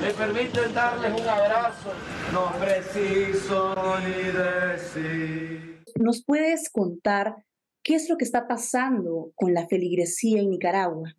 Me 0.00 0.10
permiten 0.12 0.74
darles 0.74 1.20
un 1.20 1.28
abrazo, 1.28 1.92
no 2.32 2.52
preciso 2.58 3.74
ni 4.00 4.32
decir. 4.32 5.82
¿Nos 5.96 6.24
puedes 6.24 6.70
contar 6.70 7.36
qué 7.82 7.94
es 7.94 8.08
lo 8.08 8.16
que 8.16 8.24
está 8.24 8.48
pasando 8.48 9.32
con 9.34 9.54
la 9.54 9.66
feligresía 9.66 10.40
en 10.40 10.50
Nicaragua? 10.50 11.14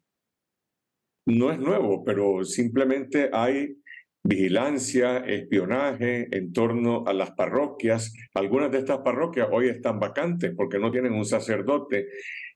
No 1.28 1.52
es 1.52 1.58
nuevo, 1.58 2.04
pero 2.04 2.44
simplemente 2.44 3.30
hay 3.34 3.78
vigilancia, 4.24 5.18
espionaje 5.18 6.28
en 6.36 6.52
torno 6.52 7.06
a 7.08 7.14
las 7.14 7.32
parroquias. 7.32 8.14
Algunas 8.34 8.72
de 8.72 8.80
estas 8.80 9.00
parroquias 9.00 9.48
hoy 9.52 9.70
están 9.70 10.00
vacantes 10.00 10.54
porque 10.56 10.80
no 10.80 10.92
tienen 10.92 11.14
un 11.14 11.26
sacerdote. 11.26 12.08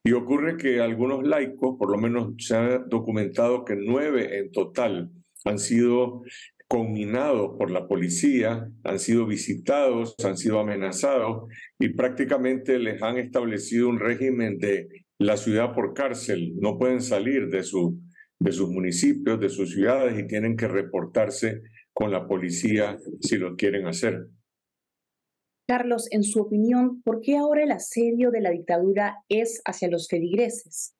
Y 0.03 0.13
ocurre 0.13 0.57
que 0.57 0.81
algunos 0.81 1.23
laicos, 1.23 1.77
por 1.77 1.91
lo 1.91 1.97
menos 1.97 2.33
se 2.39 2.55
ha 2.55 2.79
documentado 2.79 3.65
que 3.65 3.75
nueve 3.75 4.39
en 4.39 4.51
total, 4.51 5.11
han 5.45 5.59
sido 5.59 6.23
conminados 6.67 7.57
por 7.57 7.71
la 7.71 7.87
policía, 7.87 8.69
han 8.83 8.99
sido 8.99 9.25
visitados, 9.25 10.15
han 10.23 10.37
sido 10.37 10.59
amenazados 10.59 11.51
y 11.79 11.89
prácticamente 11.89 12.77
les 12.77 13.01
han 13.01 13.17
establecido 13.17 13.89
un 13.89 13.99
régimen 13.99 14.59
de 14.59 14.87
la 15.17 15.35
ciudad 15.35 15.73
por 15.73 15.93
cárcel. 15.93 16.53
No 16.59 16.77
pueden 16.77 17.01
salir 17.01 17.49
de, 17.49 17.63
su, 17.63 17.99
de 18.37 18.51
sus 18.51 18.69
municipios, 18.69 19.39
de 19.39 19.49
sus 19.49 19.73
ciudades 19.73 20.19
y 20.19 20.27
tienen 20.27 20.55
que 20.55 20.67
reportarse 20.67 21.63
con 21.91 22.11
la 22.11 22.27
policía 22.27 22.97
si 23.19 23.37
lo 23.37 23.55
quieren 23.55 23.87
hacer. 23.87 24.27
Carlos, 25.67 26.07
en 26.11 26.23
su 26.23 26.41
opinión, 26.41 27.01
¿por 27.01 27.21
qué 27.21 27.37
ahora 27.37 27.63
el 27.63 27.71
asedio 27.71 28.31
de 28.31 28.41
la 28.41 28.51
dictadura 28.51 29.17
es 29.27 29.61
hacia 29.65 29.89
los 29.89 30.07
feligreses? 30.07 30.95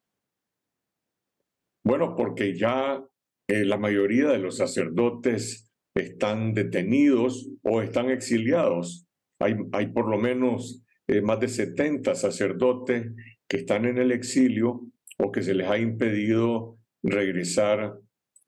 Bueno, 1.84 2.16
porque 2.16 2.56
ya 2.56 3.04
eh, 3.50 3.66
la 3.66 3.78
mayoría 3.78 4.28
de 4.28 4.38
los 4.38 4.58
sacerdotes 4.58 5.72
están 5.96 6.54
detenidos 6.54 7.50
o 7.64 7.82
están 7.82 8.12
exiliados. 8.12 9.08
Hay, 9.40 9.56
hay 9.72 9.88
por 9.88 10.08
lo 10.08 10.20
menos 10.20 10.84
eh, 11.08 11.22
más 11.22 11.40
de 11.40 11.48
70 11.48 12.14
sacerdotes 12.14 13.12
que 13.48 13.58
están 13.58 13.86
en 13.86 13.98
el 13.98 14.12
exilio 14.12 14.86
o 15.18 15.32
que 15.32 15.42
se 15.42 15.56
les 15.56 15.68
ha 15.68 15.80
impedido 15.80 16.78
regresar 17.02 17.98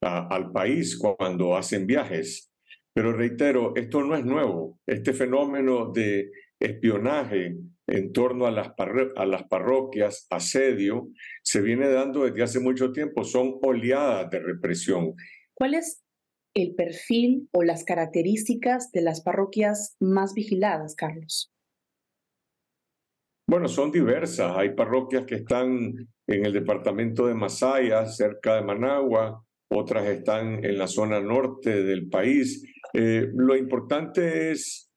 al 0.02 0.52
país 0.52 0.96
cuando 0.98 1.58
hacen 1.58 1.88
viajes. 1.88 2.52
Pero 2.94 3.12
reitero, 3.12 3.74
esto 3.76 4.04
no 4.04 4.16
es 4.16 4.24
nuevo. 4.24 4.80
Este 4.86 5.14
fenómeno 5.14 5.92
de 5.92 6.30
espionaje 6.60 7.58
en 7.92 8.14
torno 8.14 8.48
a 8.48 8.52
las, 8.52 8.72
a 9.16 9.26
las 9.26 9.44
parroquias, 9.44 10.26
asedio, 10.30 11.10
se 11.44 11.62
viene 11.62 11.90
dando 11.90 12.24
desde 12.24 12.42
hace 12.42 12.60
mucho 12.62 12.94
tiempo, 12.94 13.26
son 13.26 13.60
oleadas 13.62 14.30
de 14.30 14.40
represión. 14.40 15.14
¿Cuál 15.54 15.74
es 15.74 16.02
el 16.54 16.74
perfil 16.74 17.50
o 17.52 17.64
las 17.64 17.84
características 17.84 18.92
de 18.92 19.02
las 19.02 19.22
parroquias 19.22 19.98
más 20.00 20.34
vigiladas, 20.34 20.96
Carlos? 20.96 21.52
Bueno, 23.46 23.68
son 23.68 23.92
diversas. 23.92 24.56
Hay 24.56 24.74
parroquias 24.74 25.26
que 25.26 25.36
están 25.36 25.94
en 26.28 26.46
el 26.46 26.54
departamento 26.54 27.28
de 27.28 27.34
Masaya, 27.34 28.06
cerca 28.06 28.56
de 28.56 28.62
Managua, 28.62 29.44
otras 29.70 30.08
están 30.08 30.64
en 30.64 30.78
la 30.78 30.88
zona 30.88 31.20
norte 31.20 31.84
del 31.84 32.08
país. 32.08 32.66
Eh, 32.94 33.30
lo 33.34 33.58
importante 33.58 34.52
es 34.52 34.90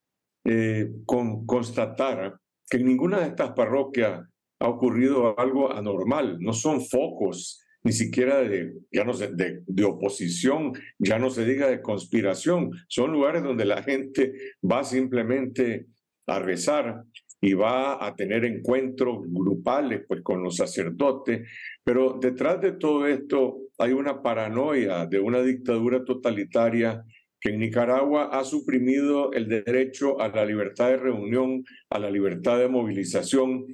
eh, 0.45 0.93
con, 1.05 1.45
constatar 1.45 2.39
que 2.69 2.79
en 2.79 2.87
ninguna 2.87 3.21
de 3.21 3.29
estas 3.29 3.53
parroquias 3.53 4.23
ha 4.61 4.69
ocurrido 4.69 5.39
algo 5.39 5.73
anormal, 5.73 6.39
no 6.41 6.53
son 6.53 6.81
focos 6.81 7.61
ni 7.85 7.93
siquiera 7.93 8.39
de, 8.39 8.73
ya 8.91 9.05
no 9.05 9.13
de, 9.15 9.63
de, 9.67 9.85
oposición, 9.85 10.73
ya 10.99 11.19
no 11.19 11.29
se 11.29 11.45
diga 11.45 11.69
de 11.69 11.83
conspiración, 11.83 12.71
son 12.89 13.13
lugares 13.13 13.43
donde 13.43 13.67
la 13.67 13.83
gente 13.83 14.33
va 14.63 14.85
simplemente 14.85 15.87
a 16.27 16.39
rezar 16.39 17.05
y 17.43 17.53
va 17.53 18.05
a 18.05 18.17
tener 18.17 18.47
encuentros 18.47 19.19
grupales 19.25 20.03
pues 20.09 20.23
con 20.23 20.43
los 20.43 20.57
sacerdotes, 20.57 21.47
pero 21.85 22.19
detrás 22.19 22.59
de 22.63 22.73
todo 22.73 23.07
esto 23.07 23.59
hay 23.77 23.93
una 23.93 24.23
paranoia 24.23 25.05
de 25.05 25.21
una 25.21 25.43
dictadura 25.43 26.03
totalitaria 26.05 27.05
que 27.45 27.51
en 27.51 27.61
Nicaragua 27.61 28.31
ha 28.33 28.43
suprimido 28.43 29.31
el 29.35 29.49
derecho 29.49 30.19
a 30.19 30.29
la 30.29 30.47
libertad 30.47 30.89
de 30.89 30.97
reunión, 30.97 31.63
a 31.91 31.99
la 31.99 32.11
libertad 32.11 32.59
de 32.59 32.69
movilización, 32.69 33.67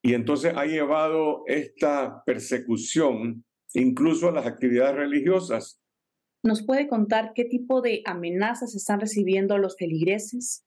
y 0.00 0.14
entonces 0.14 0.52
ha 0.56 0.66
llevado 0.66 1.42
esta 1.48 2.22
persecución 2.24 3.44
incluso 3.74 4.28
a 4.28 4.32
las 4.32 4.46
actividades 4.46 4.94
religiosas. 4.94 5.80
¿Nos 6.44 6.64
puede 6.64 6.86
contar 6.86 7.32
qué 7.34 7.44
tipo 7.44 7.82
de 7.82 8.02
amenazas 8.06 8.76
están 8.76 9.00
recibiendo 9.00 9.58
los 9.58 9.76
feligreses? 9.76 10.64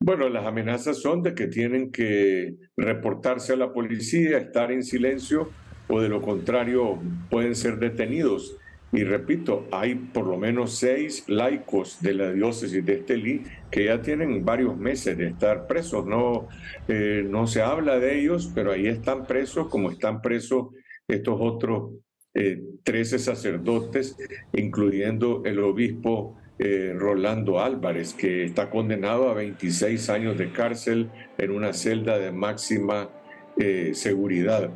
Bueno, 0.00 0.30
las 0.30 0.46
amenazas 0.46 1.02
son 1.02 1.22
de 1.22 1.34
que 1.34 1.48
tienen 1.48 1.92
que 1.92 2.56
reportarse 2.78 3.52
a 3.52 3.56
la 3.56 3.74
policía, 3.74 4.38
estar 4.38 4.72
en 4.72 4.82
silencio 4.82 5.50
o 5.88 6.00
de 6.00 6.08
lo 6.08 6.22
contrario 6.22 6.98
pueden 7.28 7.54
ser 7.54 7.78
detenidos. 7.78 8.56
Y 8.96 9.04
repito, 9.04 9.68
hay 9.72 9.94
por 9.94 10.26
lo 10.26 10.38
menos 10.38 10.78
seis 10.78 11.24
laicos 11.28 12.00
de 12.00 12.14
la 12.14 12.32
diócesis 12.32 12.82
de 12.82 12.94
Estelí 12.94 13.42
que 13.70 13.84
ya 13.84 14.00
tienen 14.00 14.42
varios 14.42 14.74
meses 14.78 15.18
de 15.18 15.28
estar 15.28 15.66
presos. 15.66 16.06
No, 16.06 16.48
eh, 16.88 17.22
no 17.28 17.46
se 17.46 17.60
habla 17.60 17.98
de 17.98 18.18
ellos, 18.18 18.50
pero 18.54 18.72
ahí 18.72 18.86
están 18.86 19.26
presos 19.26 19.68
como 19.68 19.90
están 19.90 20.22
presos 20.22 20.68
estos 21.06 21.36
otros 21.38 21.90
eh, 22.32 22.58
13 22.84 23.18
sacerdotes, 23.18 24.16
incluyendo 24.54 25.42
el 25.44 25.58
obispo 25.58 26.38
eh, 26.58 26.94
Rolando 26.96 27.60
Álvarez, 27.60 28.14
que 28.14 28.44
está 28.44 28.70
condenado 28.70 29.28
a 29.28 29.34
26 29.34 30.08
años 30.08 30.38
de 30.38 30.52
cárcel 30.52 31.10
en 31.36 31.50
una 31.50 31.74
celda 31.74 32.18
de 32.18 32.32
máxima 32.32 33.10
eh, 33.58 33.92
seguridad. 33.92 34.70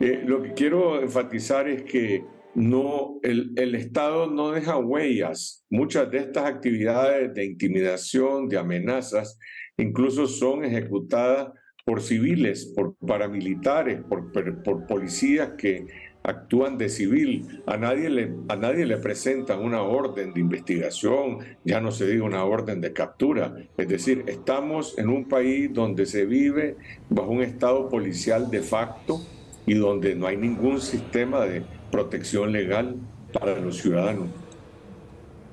lo 0.00 0.42
que 0.42 0.54
quiero 0.54 1.02
enfatizar 1.02 1.68
es 1.68 1.82
que 1.82 2.24
no, 2.56 3.20
el, 3.22 3.52
el, 3.56 3.74
Estado 3.74 4.30
no 4.30 4.50
deja 4.50 4.78
huellas. 4.78 5.62
Muchas 5.68 6.10
de 6.10 6.18
estas 6.18 6.46
actividades 6.46 7.34
de 7.34 7.44
intimidación, 7.44 8.48
de 8.48 8.56
amenazas, 8.56 9.38
incluso 9.76 10.26
son 10.26 10.64
ejecutadas 10.64 11.52
por 11.84 12.00
civiles, 12.00 12.72
por 12.74 12.96
paramilitares, 12.96 14.02
por, 14.04 14.32
por, 14.32 14.86
policías 14.86 15.50
que 15.58 15.86
actúan 16.22 16.78
de 16.78 16.88
civil. 16.88 17.62
A 17.66 17.76
nadie, 17.76 18.08
le, 18.08 18.32
a 18.48 18.56
nadie 18.56 18.86
le 18.86 18.96
presentan 18.96 19.62
una 19.62 19.82
orden 19.82 20.32
de 20.32 20.40
investigación, 20.40 21.40
ya 21.62 21.82
no 21.82 21.90
se 21.90 22.06
diga 22.06 22.24
una 22.24 22.44
orden 22.44 22.80
de 22.80 22.94
captura. 22.94 23.54
Es 23.76 23.86
decir, 23.86 24.24
estamos 24.28 24.98
en 24.98 25.10
un 25.10 25.28
país 25.28 25.70
donde 25.74 26.06
se 26.06 26.24
vive 26.24 26.78
bajo 27.10 27.32
un 27.32 27.42
Estado 27.42 27.90
policial 27.90 28.50
de 28.50 28.62
facto 28.62 29.20
y 29.66 29.74
donde 29.74 30.14
no 30.14 30.26
hay 30.26 30.38
ningún 30.38 30.80
sistema 30.80 31.44
de 31.44 31.75
protección 31.90 32.52
legal 32.52 32.96
para 33.32 33.58
los 33.60 33.78
ciudadanos. 33.78 34.28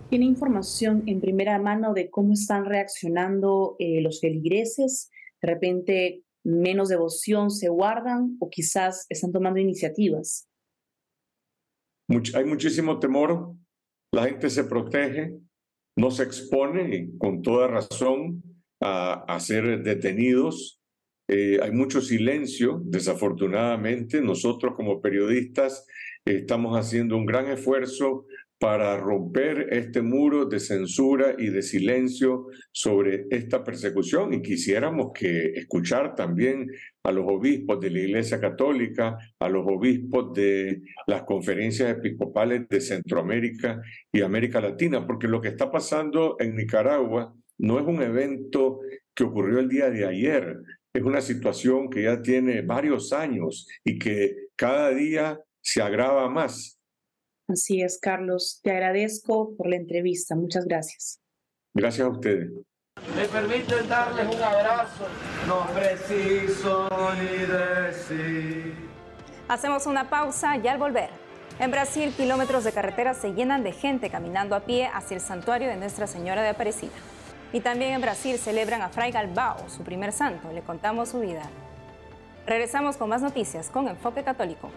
¿Tiene 0.10 0.26
información 0.26 1.04
en 1.08 1.22
primera 1.22 1.58
mano 1.60 1.94
de 1.94 2.10
cómo 2.10 2.34
están 2.34 2.66
reaccionando 2.66 3.76
eh, 3.80 4.02
los 4.02 4.22
feligreses? 4.22 5.10
¿De 5.42 5.48
repente 5.48 6.24
menos 6.44 6.90
devoción 6.90 7.50
se 7.50 7.70
guardan 7.70 8.38
o 8.40 8.50
quizás 8.50 9.06
están 9.10 9.32
tomando 9.32 9.60
iniciativas? 9.60 10.48
hay 12.36 12.46
muchísimo 12.46 13.00
temor, 13.00 13.56
la 14.14 14.26
gente 14.26 14.50
se 14.52 14.66
protege, 14.66 15.40
no 15.98 16.12
se 16.12 16.24
expone 16.24 17.10
con 17.18 17.42
toda 17.42 17.68
razón 17.68 18.44
a, 18.80 19.24
a 19.24 19.40
ser 19.40 19.82
detenidos. 19.82 20.80
Eh, 21.28 21.60
hay 21.62 21.72
mucho 21.72 22.02
silencio, 22.02 22.82
desafortunadamente. 22.84 24.22
Nosotros 24.22 24.74
como 24.76 25.02
periodistas 25.02 25.86
estamos 26.26 26.78
haciendo 26.78 27.18
un 27.18 27.26
gran 27.26 27.48
esfuerzo 27.48 28.26
para 28.64 28.96
romper 28.96 29.68
este 29.72 30.02
muro 30.02 30.46
de 30.46 30.58
censura 30.58 31.36
y 31.38 31.50
de 31.50 31.62
silencio 31.62 32.48
sobre 32.72 33.26
esta 33.30 33.62
persecución 33.62 34.34
y 34.34 34.42
quisiéramos 34.42 35.12
que 35.14 35.48
escuchar 35.48 36.16
también 36.16 36.72
a 37.04 37.12
los 37.12 37.26
obispos 37.28 37.82
de 37.82 37.90
la 37.90 38.00
Iglesia 38.00 38.40
Católica, 38.40 39.18
a 39.38 39.50
los 39.50 39.66
obispos 39.68 40.34
de 40.34 40.82
las 41.08 41.24
conferencias 41.24 41.92
episcopales 41.92 42.70
de 42.70 42.80
Centroamérica 42.80 43.82
y 44.14 44.22
América 44.22 44.62
Latina, 44.62 45.06
porque 45.06 45.28
lo 45.28 45.42
que 45.42 45.50
está 45.50 45.70
pasando 45.70 46.38
en 46.40 46.56
Nicaragua 46.56 47.36
no 47.58 47.80
es 47.80 47.86
un 47.86 48.02
evento 48.02 48.80
que 49.14 49.26
ocurrió 49.26 49.60
el 49.60 49.68
día 49.68 49.90
de 49.90 50.06
ayer, 50.06 50.58
es 50.94 51.04
una 51.04 51.22
situación 51.22 51.90
que 51.90 52.04
ya 52.04 52.22
tiene 52.22 52.62
varios 52.62 53.12
años 53.14 53.68
y 53.84 53.98
que 53.98 54.50
cada 54.56 54.92
día 54.92 55.42
se 55.60 55.82
agrava 55.82 56.30
más. 56.30 56.80
Así 57.48 57.82
es, 57.82 58.00
Carlos. 58.00 58.60
Te 58.64 58.72
agradezco 58.72 59.56
por 59.58 59.68
la 59.68 59.76
entrevista. 59.76 60.36
Muchas 60.36 60.66
gracias. 60.66 61.20
Gracias 61.74 62.06
a 62.06 62.12
ustedes. 62.12 62.52
Me 63.16 63.26
permiten 63.26 63.90
darles 63.90 64.36
un 64.36 64.42
abrazo. 64.42 65.08
No 65.48 65.68
preciso 65.74 66.88
ni 67.16 67.40
decir. 67.40 68.76
Hacemos 69.48 69.88
una 69.88 70.10
pausa 70.10 70.58
y 70.58 70.68
al 70.68 70.78
volver. 70.78 71.10
En 71.60 71.72
Brasil, 71.72 72.14
kilómetros 72.16 72.64
de 72.64 72.72
carretera 72.72 73.14
se 73.16 73.34
llenan 73.34 73.64
de 73.64 73.72
gente 73.72 74.10
caminando 74.10 74.56
a 74.56 74.62
pie 74.62 74.88
hacia 74.94 75.16
el 75.16 75.22
santuario 75.22 75.68
de 75.68 75.76
Nuestra 75.76 76.08
Señora 76.08 76.44
de 76.44 76.50
Aparecida. 76.50 76.94
Y 77.54 77.62
también 77.62 77.94
en 77.94 78.02
Brasil 78.02 78.40
celebran 78.40 78.82
a 78.82 78.90
Fray 78.90 79.12
Galbao, 79.12 79.70
su 79.70 79.84
primer 79.84 80.12
santo. 80.12 80.52
Le 80.52 80.64
contamos 80.64 81.10
su 81.10 81.20
vida. 81.20 81.44
Regresamos 82.48 82.98
con 82.98 83.10
más 83.10 83.22
noticias 83.22 83.70
con 83.70 83.88
Enfoque 83.88 84.24
Católico. 84.24 84.72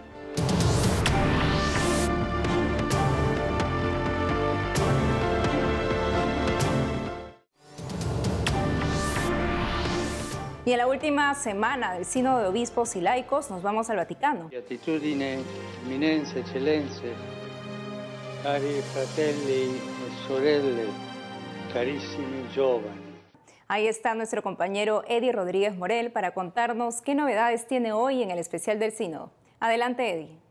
Y 10.66 10.72
en 10.72 10.78
la 10.78 10.86
última 10.86 11.34
semana 11.34 11.94
del 11.94 12.04
Sínodo 12.04 12.40
de 12.40 12.48
Obispos 12.48 12.94
y 12.96 13.00
Laicos 13.00 13.50
nos 13.50 13.62
vamos 13.62 13.88
al 13.88 13.96
Vaticano. 13.96 14.48
Beatitudine, 14.50 15.38
eminenza, 15.86 16.40
eccellenze, 16.40 17.14
cari 18.42 18.82
fratelli 18.92 19.76
e 19.76 20.26
sorelle, 20.26 21.05
carissimi 21.72 22.46
giovani. 22.54 23.16
Ahí 23.68 23.88
está 23.88 24.14
nuestro 24.14 24.42
compañero 24.42 25.02
Eddie 25.08 25.32
Rodríguez 25.32 25.76
Morel 25.76 26.12
para 26.12 26.32
contarnos 26.32 27.02
qué 27.02 27.14
novedades 27.14 27.66
tiene 27.66 27.92
hoy 27.92 28.22
en 28.22 28.30
el 28.30 28.38
especial 28.38 28.78
del 28.78 28.92
Sínodo. 28.92 29.30
Adelante, 29.58 30.08
Eddie. 30.12 30.46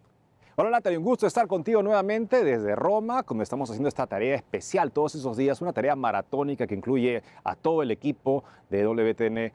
Hola 0.58 0.70
Natalia, 0.70 1.00
un 1.00 1.04
gusto 1.04 1.28
estar 1.28 1.48
contigo 1.48 1.84
nuevamente 1.84 2.42
desde 2.44 2.76
Roma, 2.78 3.24
como 3.24 3.42
estamos 3.42 3.70
haciendo 3.70 3.90
esta 3.90 4.08
tarea 4.08 4.36
especial 4.36 4.90
todos 4.92 5.14
esos 5.16 5.36
días, 5.36 5.60
una 5.62 5.74
tarea 5.74 5.98
maratónica 5.98 6.66
que 6.66 6.76
incluye 6.76 7.24
a 7.44 7.56
todo 7.56 7.84
el 7.84 7.92
equipo 7.92 8.46
de 8.70 8.86
WTN 8.86 9.52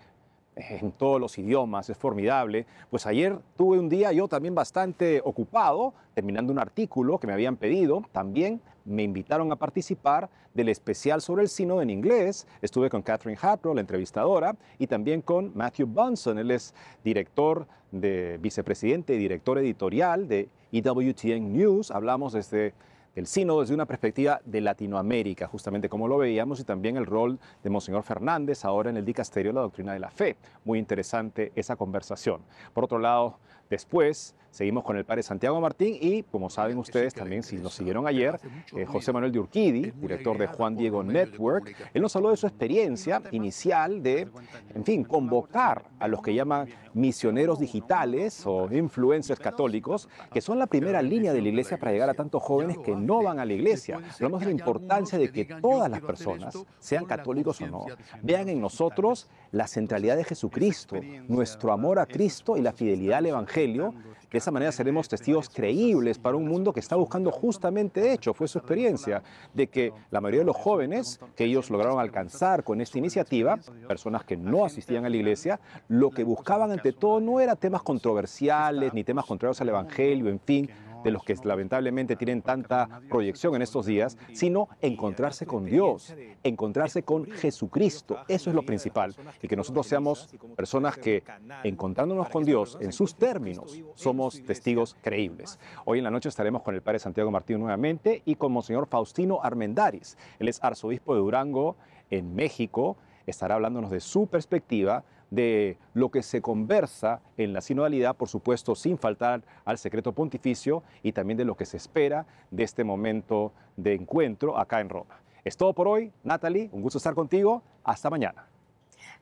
en 0.68 0.92
todos 0.92 1.20
los 1.20 1.38
idiomas, 1.38 1.88
es 1.90 1.96
formidable. 1.96 2.66
Pues 2.90 3.06
ayer 3.06 3.38
tuve 3.56 3.78
un 3.78 3.88
día 3.88 4.12
yo 4.12 4.28
también 4.28 4.54
bastante 4.54 5.20
ocupado, 5.24 5.94
terminando 6.14 6.52
un 6.52 6.58
artículo 6.58 7.18
que 7.18 7.26
me 7.26 7.32
habían 7.32 7.56
pedido. 7.56 8.02
También 8.12 8.60
me 8.84 9.02
invitaron 9.02 9.50
a 9.52 9.56
participar 9.56 10.28
del 10.54 10.68
especial 10.68 11.20
sobre 11.20 11.42
el 11.42 11.48
sino 11.48 11.80
en 11.80 11.90
inglés. 11.90 12.46
Estuve 12.62 12.90
con 12.90 13.02
Catherine 13.02 13.38
Hartrow, 13.40 13.74
la 13.74 13.80
entrevistadora, 13.80 14.56
y 14.78 14.86
también 14.86 15.22
con 15.22 15.52
Matthew 15.54 15.86
Bunson. 15.86 16.38
Él 16.38 16.50
es 16.50 16.74
director 17.04 17.66
de 17.92 18.38
vicepresidente 18.40 19.14
y 19.14 19.18
director 19.18 19.58
editorial 19.58 20.28
de 20.28 20.48
EWTN 20.72 21.52
News. 21.52 21.90
Hablamos 21.90 22.32
desde 22.32 22.74
el 23.20 23.26
sínodo 23.26 23.60
desde 23.60 23.74
una 23.74 23.84
perspectiva 23.84 24.40
de 24.44 24.62
Latinoamérica, 24.62 25.46
justamente 25.46 25.90
como 25.90 26.08
lo 26.08 26.16
veíamos, 26.16 26.58
y 26.58 26.64
también 26.64 26.96
el 26.96 27.04
rol 27.04 27.38
de 27.62 27.70
Monseñor 27.70 28.02
Fernández 28.02 28.64
ahora 28.64 28.88
en 28.88 28.96
el 28.96 29.04
dicasterio 29.04 29.50
de 29.50 29.56
la 29.56 29.60
doctrina 29.60 29.92
de 29.92 29.98
la 29.98 30.10
fe. 30.10 30.36
Muy 30.64 30.78
interesante 30.78 31.52
esa 31.54 31.76
conversación. 31.76 32.40
Por 32.72 32.84
otro 32.84 32.98
lado, 32.98 33.38
después 33.70 34.34
Seguimos 34.50 34.82
con 34.82 34.96
el 34.96 35.04
padre 35.04 35.22
Santiago 35.22 35.60
Martín 35.60 35.96
y, 36.00 36.24
como 36.24 36.50
saben 36.50 36.76
ustedes 36.78 37.14
también, 37.14 37.44
si 37.44 37.56
nos 37.56 37.72
siguieron 37.72 38.06
ayer, 38.08 38.40
eh, 38.76 38.84
José 38.84 39.12
Manuel 39.12 39.30
de 39.30 39.38
Urquidi, 39.38 39.92
director 39.92 40.36
de 40.36 40.48
Juan 40.48 40.76
Diego 40.76 41.04
Network, 41.04 41.72
él 41.94 42.02
nos 42.02 42.16
habló 42.16 42.30
de 42.30 42.36
su 42.36 42.48
experiencia 42.48 43.22
inicial 43.30 44.02
de, 44.02 44.28
en 44.74 44.84
fin, 44.84 45.04
convocar 45.04 45.84
a 46.00 46.08
los 46.08 46.20
que 46.20 46.34
llaman 46.34 46.68
misioneros 46.94 47.60
digitales 47.60 48.44
o 48.44 48.68
influencers 48.72 49.38
católicos, 49.38 50.08
que 50.32 50.40
son 50.40 50.58
la 50.58 50.66
primera 50.66 51.00
línea 51.00 51.32
de 51.32 51.40
la 51.40 51.48
iglesia 51.48 51.78
para 51.78 51.92
llegar 51.92 52.10
a 52.10 52.14
tantos 52.14 52.42
jóvenes 52.42 52.78
que 52.78 52.96
no 52.96 53.22
van 53.22 53.38
a 53.38 53.44
la 53.44 53.52
iglesia. 53.52 54.00
Hablamos 54.14 54.40
de 54.40 54.46
la 54.46 54.52
importancia 54.52 55.16
de 55.16 55.30
que 55.30 55.44
todas 55.44 55.88
las 55.88 56.00
personas, 56.00 56.58
sean 56.80 57.04
católicos 57.04 57.60
o 57.60 57.68
no, 57.68 57.86
vean 58.20 58.48
en 58.48 58.60
nosotros 58.60 59.28
la 59.52 59.66
centralidad 59.66 60.16
de 60.16 60.24
Jesucristo, 60.24 60.96
nuestro 61.28 61.72
amor 61.72 61.98
a 61.98 62.06
Cristo 62.06 62.56
y 62.56 62.62
la 62.62 62.72
fidelidad 62.72 63.18
al 63.18 63.26
Evangelio 63.26 63.94
de 64.30 64.38
esa 64.38 64.52
manera 64.52 64.70
seremos 64.70 65.08
testigos 65.08 65.48
creíbles 65.48 66.18
para 66.18 66.36
un 66.36 66.46
mundo 66.46 66.72
que 66.72 66.80
está 66.80 66.94
buscando 66.94 67.32
justamente 67.32 68.00
de 68.00 68.12
hecho, 68.12 68.32
fue 68.32 68.46
su 68.46 68.58
experiencia, 68.58 69.22
de 69.52 69.66
que 69.66 69.92
la 70.10 70.20
mayoría 70.20 70.40
de 70.40 70.46
los 70.46 70.56
jóvenes 70.56 71.18
que 71.34 71.44
ellos 71.44 71.68
lograron 71.70 71.98
alcanzar 71.98 72.62
con 72.62 72.80
esta 72.80 72.98
iniciativa, 72.98 73.58
personas 73.88 74.24
que 74.24 74.36
no 74.36 74.64
asistían 74.64 75.04
a 75.04 75.08
la 75.08 75.16
iglesia, 75.16 75.58
lo 75.88 76.10
que 76.10 76.22
buscaban 76.22 76.70
ante 76.70 76.92
todo 76.92 77.20
no 77.20 77.40
era 77.40 77.56
temas 77.56 77.82
controversiales 77.82 78.94
ni 78.94 79.02
temas 79.02 79.26
contrarios 79.26 79.60
al 79.60 79.70
Evangelio, 79.70 80.28
en 80.28 80.40
fin, 80.40 80.70
de 81.02 81.10
los 81.10 81.22
que 81.24 81.34
lamentablemente 81.44 82.16
tienen 82.16 82.42
tanta 82.42 83.00
proyección 83.08 83.54
en 83.54 83.62
estos 83.62 83.86
días, 83.86 84.18
sino 84.32 84.68
encontrarse 84.80 85.46
con 85.46 85.64
Dios, 85.64 86.14
encontrarse 86.42 87.02
con 87.02 87.26
Jesucristo. 87.30 88.18
Eso 88.28 88.50
es 88.50 88.56
lo 88.56 88.62
principal. 88.62 89.14
Y 89.42 89.48
que 89.48 89.56
nosotros 89.56 89.86
seamos 89.86 90.28
personas 90.56 90.96
que, 90.96 91.22
encontrándonos 91.64 92.28
con 92.28 92.44
Dios 92.44 92.78
en 92.80 92.92
sus 92.92 93.14
términos, 93.14 93.80
somos 93.94 94.42
testigos 94.44 94.96
creíbles. 95.02 95.58
Hoy 95.84 95.98
en 95.98 96.04
la 96.04 96.10
noche 96.10 96.28
estaremos 96.28 96.62
con 96.62 96.74
el 96.74 96.82
Padre 96.82 96.98
Santiago 96.98 97.30
Martín 97.30 97.58
nuevamente 97.60 98.22
y 98.24 98.34
con 98.34 98.52
Monseñor 98.52 98.86
Faustino 98.86 99.40
Armendaris. 99.42 100.16
Él 100.38 100.48
es 100.48 100.62
arzobispo 100.62 101.14
de 101.14 101.20
Durango 101.20 101.76
en 102.10 102.34
México. 102.34 102.96
Estará 103.26 103.54
hablándonos 103.54 103.90
de 103.90 104.00
su 104.00 104.26
perspectiva 104.26 105.04
de 105.30 105.78
lo 105.94 106.10
que 106.10 106.22
se 106.22 106.42
conversa 106.42 107.20
en 107.36 107.52
la 107.52 107.60
sinodalidad, 107.60 108.16
por 108.16 108.28
supuesto, 108.28 108.74
sin 108.74 108.98
faltar 108.98 109.42
al 109.64 109.78
secreto 109.78 110.12
pontificio 110.12 110.82
y 111.02 111.12
también 111.12 111.38
de 111.38 111.44
lo 111.44 111.56
que 111.56 111.66
se 111.66 111.76
espera 111.76 112.26
de 112.50 112.64
este 112.64 112.84
momento 112.84 113.52
de 113.76 113.94
encuentro 113.94 114.58
acá 114.58 114.80
en 114.80 114.88
Roma. 114.88 115.20
Es 115.44 115.56
todo 115.56 115.72
por 115.72 115.88
hoy. 115.88 116.12
Natalie, 116.22 116.68
un 116.72 116.82
gusto 116.82 116.98
estar 116.98 117.14
contigo. 117.14 117.62
Hasta 117.84 118.10
mañana. 118.10 118.46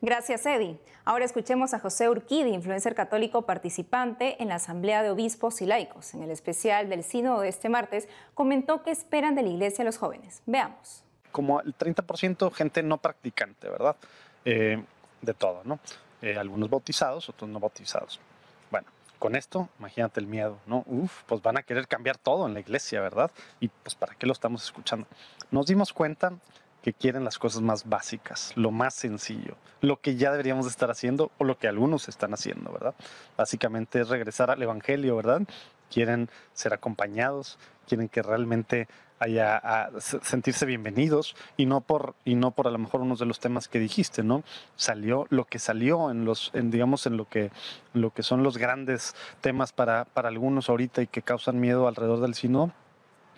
Gracias, 0.01 0.47
Eddie. 0.47 0.79
Ahora 1.05 1.25
escuchemos 1.25 1.75
a 1.75 1.81
José 1.81 2.09
Urquidi, 2.09 2.51
influencer 2.51 2.95
católico 2.95 3.43
participante 3.43 4.41
en 4.41 4.49
la 4.49 4.57
Asamblea 4.57 5.03
de 5.03 5.11
Obispos 5.11 5.61
y 5.61 5.67
Laicos. 5.67 6.15
En 6.15 6.23
el 6.23 6.31
especial 6.31 6.89
del 6.89 7.03
Sínodo 7.03 7.41
de 7.41 7.49
este 7.49 7.69
martes, 7.69 8.09
comentó 8.35 8.83
qué 8.83 8.91
esperan 8.91 9.35
de 9.35 9.43
la 9.43 9.49
Iglesia 9.49 9.85
los 9.85 9.99
jóvenes. 9.99 10.43
Veamos. 10.47 11.05
Como 11.33 11.61
el 11.61 11.77
30% 11.77 12.53
gente 12.53 12.83
no 12.83 12.99
practicante, 12.99 13.69
¿verdad? 13.69 13.97
Eh, 14.45 14.83
de 15.23 15.35
todo, 15.35 15.63
¿no? 15.65 15.79
Eh, 16.23 16.37
algunos 16.37 16.69
bautizados, 16.69 17.29
otros 17.29 17.49
no 17.49 17.61
bautizados. 17.61 18.21
Bueno, 18.71 18.89
con 19.19 19.37
esto, 19.37 19.69
imagínate 19.79 20.21
el 20.21 20.27
miedo, 20.27 20.59
¿no? 20.67 20.85
Uf, 20.87 21.23
pues 21.27 21.43
van 21.43 21.57
a 21.57 21.63
querer 21.63 21.87
cambiar 21.87 22.19
todo 22.19 22.47
en 22.47 22.55
la 22.55 22.61
iglesia, 22.61 23.01
¿verdad? 23.01 23.31
Y 23.61 23.69
pues 23.69 23.95
¿para 23.95 24.15
qué 24.15 24.27
lo 24.27 24.33
estamos 24.33 24.65
escuchando? 24.65 25.07
Nos 25.51 25.67
dimos 25.67 25.93
cuenta 25.93 26.33
que 26.83 26.93
quieren 26.93 27.25
las 27.25 27.39
cosas 27.39 27.63
más 27.63 27.89
básicas, 27.89 28.53
lo 28.57 28.71
más 28.71 28.95
sencillo, 28.95 29.57
lo 29.81 30.01
que 30.01 30.17
ya 30.17 30.31
deberíamos 30.31 30.67
estar 30.67 30.91
haciendo 30.91 31.31
o 31.39 31.45
lo 31.45 31.59
que 31.59 31.69
algunos 31.69 32.09
están 32.09 32.33
haciendo, 32.35 32.73
¿verdad? 32.73 32.95
Básicamente 33.37 34.01
es 34.01 34.09
regresar 34.09 34.51
al 34.51 34.63
Evangelio, 34.63 35.17
¿verdad? 35.17 35.43
Quieren 35.91 36.31
ser 36.53 36.75
acompañados, 36.75 37.59
quieren 37.87 38.09
que 38.09 38.23
realmente 38.23 38.89
a, 39.21 39.91
sentirse 39.99 40.67
bienvenidos 40.67 41.35
y 41.57 41.67
no 41.67 41.81
por 41.81 42.15
y 42.25 42.35
no 42.35 42.51
por 42.53 42.69
a 42.69 42.71
lo 42.71 42.79
mejor 42.79 43.01
unos 43.01 43.19
de 43.19 43.27
los 43.27 43.41
temas 43.41 43.69
que 43.69 43.79
dijiste, 43.79 44.23
¿no? 44.23 44.43
Salió 44.77 45.27
lo 45.31 45.45
que 45.45 45.59
salió 45.59 46.11
en 46.11 46.25
los 46.25 46.51
en, 46.55 46.71
digamos 46.71 47.07
en 47.07 47.17
lo 47.17 47.29
que 47.29 47.51
lo 47.95 48.13
que 48.13 48.23
son 48.23 48.43
los 48.43 48.59
grandes 48.59 49.15
temas 49.41 49.73
para 49.73 50.05
para 50.05 50.29
algunos 50.29 50.69
ahorita 50.69 51.03
y 51.03 51.07
que 51.07 51.23
causan 51.23 51.61
miedo 51.61 51.89
alrededor 51.89 52.21
del 52.21 52.35
sino 52.35 52.73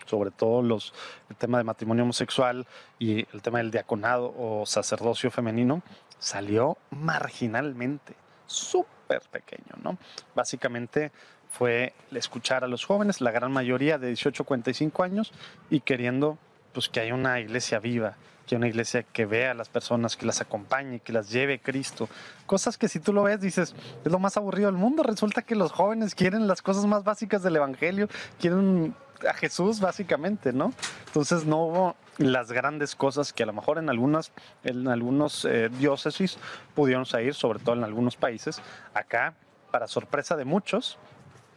sobre 0.05 0.31
todo 0.31 0.61
los, 0.61 0.93
el 1.29 1.35
tema 1.35 1.57
de 1.57 1.63
matrimonio 1.63 2.03
homosexual 2.03 2.67
y 2.99 3.27
el 3.33 3.41
tema 3.41 3.59
del 3.59 3.71
diaconado 3.71 4.33
o 4.37 4.65
sacerdocio 4.65 5.31
femenino, 5.31 5.83
salió 6.19 6.77
marginalmente, 6.89 8.15
súper 8.45 9.21
pequeño, 9.31 9.75
¿no? 9.81 9.97
Básicamente 10.35 11.11
fue 11.51 11.93
escuchar 12.11 12.63
a 12.63 12.67
los 12.67 12.85
jóvenes, 12.85 13.21
la 13.21 13.31
gran 13.31 13.51
mayoría 13.51 13.97
de 13.97 14.07
18 14.07 14.43
a 14.43 14.45
45 14.45 15.03
años, 15.03 15.33
y 15.69 15.81
queriendo 15.81 16.37
pues, 16.73 16.89
que 16.89 17.01
haya 17.01 17.13
una 17.13 17.39
iglesia 17.39 17.79
viva, 17.79 18.15
que 18.47 18.55
haya 18.55 18.57
una 18.57 18.67
iglesia 18.67 19.03
que 19.03 19.25
vea 19.25 19.51
a 19.51 19.53
las 19.53 19.69
personas, 19.69 20.15
que 20.15 20.25
las 20.25 20.41
acompañe, 20.41 20.99
que 21.01 21.13
las 21.13 21.29
lleve 21.29 21.59
Cristo. 21.59 22.09
Cosas 22.45 22.77
que 22.77 22.87
si 22.87 22.99
tú 22.99 23.13
lo 23.13 23.23
ves 23.23 23.41
dices, 23.41 23.75
es 24.03 24.11
lo 24.11 24.19
más 24.19 24.37
aburrido 24.37 24.71
del 24.71 24.79
mundo. 24.79 25.03
Resulta 25.03 25.41
que 25.41 25.55
los 25.55 25.71
jóvenes 25.71 26.15
quieren 26.15 26.47
las 26.47 26.61
cosas 26.61 26.85
más 26.85 27.03
básicas 27.03 27.43
del 27.43 27.57
Evangelio, 27.57 28.07
quieren 28.39 28.95
a 29.29 29.33
Jesús 29.33 29.79
básicamente, 29.79 30.53
¿no? 30.53 30.73
Entonces 31.07 31.45
no 31.45 31.65
hubo 31.65 31.95
las 32.17 32.51
grandes 32.51 32.95
cosas 32.95 33.33
que 33.33 33.43
a 33.43 33.45
lo 33.45 33.53
mejor 33.53 33.77
en 33.77 33.89
algunas 33.89 34.31
en 34.63 34.87
algunos 34.87 35.45
eh, 35.45 35.69
diócesis 35.69 36.37
pudieron 36.75 37.05
salir, 37.05 37.33
sobre 37.33 37.59
todo 37.59 37.75
en 37.75 37.83
algunos 37.83 38.15
países. 38.15 38.61
Acá, 38.93 39.35
para 39.71 39.87
sorpresa 39.87 40.35
de 40.35 40.45
muchos, 40.45 40.97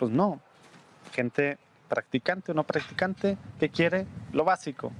pues 0.04 0.14
no. 0.14 0.38
Gente 1.12 1.56
practicante 1.88 2.52
o 2.52 2.54
no 2.54 2.64
practicante 2.64 3.38
que 3.58 3.70
quiere 3.70 4.06
lo 4.32 4.44
básico, 4.44 4.92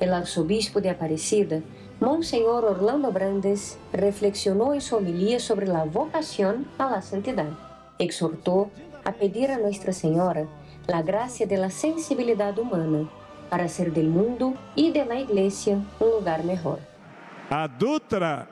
El 0.00 0.14
arzobispo 0.14 0.80
de 0.80 0.88
Aparecida, 0.88 1.60
Monseñor 2.00 2.64
Orlando 2.64 3.12
Brandes, 3.12 3.76
reflexionó 3.92 4.72
en 4.72 4.80
su 4.80 4.96
homilía 4.96 5.38
sobre 5.40 5.66
la 5.66 5.84
vocación 5.84 6.66
a 6.78 6.90
la 6.90 7.02
santidad. 7.02 7.50
Exhortó 7.98 8.70
a 9.04 9.12
pedir 9.12 9.50
a 9.50 9.58
Nuestra 9.58 9.92
Señora 9.92 10.46
la 10.86 11.02
gracia 11.02 11.46
de 11.46 11.58
la 11.58 11.68
sensibilidad 11.68 12.58
humana 12.58 13.10
para 13.50 13.64
hacer 13.64 13.92
del 13.92 14.08
mundo 14.08 14.54
y 14.74 14.90
de 14.90 15.04
la 15.04 15.20
Iglesia 15.20 15.78
un 16.00 16.10
lugar 16.10 16.44
mejor. 16.44 16.78
A 17.50 17.68
Dutra 17.68 18.48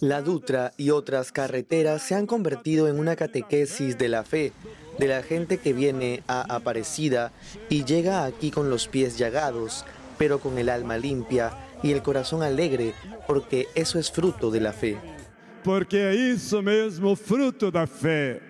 la 0.00 0.22
Dutra 0.22 0.72
y 0.78 0.90
otras 0.90 1.30
carreteras 1.30 2.00
se 2.00 2.14
han 2.14 2.26
convertido 2.26 2.88
en 2.88 2.98
una 2.98 3.16
catequesis 3.16 3.98
de 3.98 4.08
la 4.08 4.24
fe 4.24 4.52
de 4.98 5.08
la 5.08 5.22
gente 5.22 5.58
que 5.58 5.74
viene 5.74 6.22
a 6.26 6.54
Aparecida 6.54 7.30
y 7.68 7.84
llega 7.84 8.24
aquí 8.24 8.50
con 8.50 8.70
los 8.70 8.88
pies 8.88 9.18
llagados, 9.18 9.84
pero 10.16 10.40
con 10.40 10.56
el 10.56 10.70
alma 10.70 10.96
limpia 10.96 11.52
y 11.82 11.92
el 11.92 12.02
corazón 12.02 12.42
alegre, 12.42 12.94
porque 13.26 13.68
eso 13.74 13.98
es 13.98 14.10
fruto 14.10 14.50
de 14.50 14.60
la 14.60 14.72
fe. 14.72 14.96
Porque 15.64 16.32
eso 16.32 16.62
mismo 16.62 17.14
fruto 17.14 17.70
de 17.70 17.78
la 17.78 17.86
fe. 17.86 18.40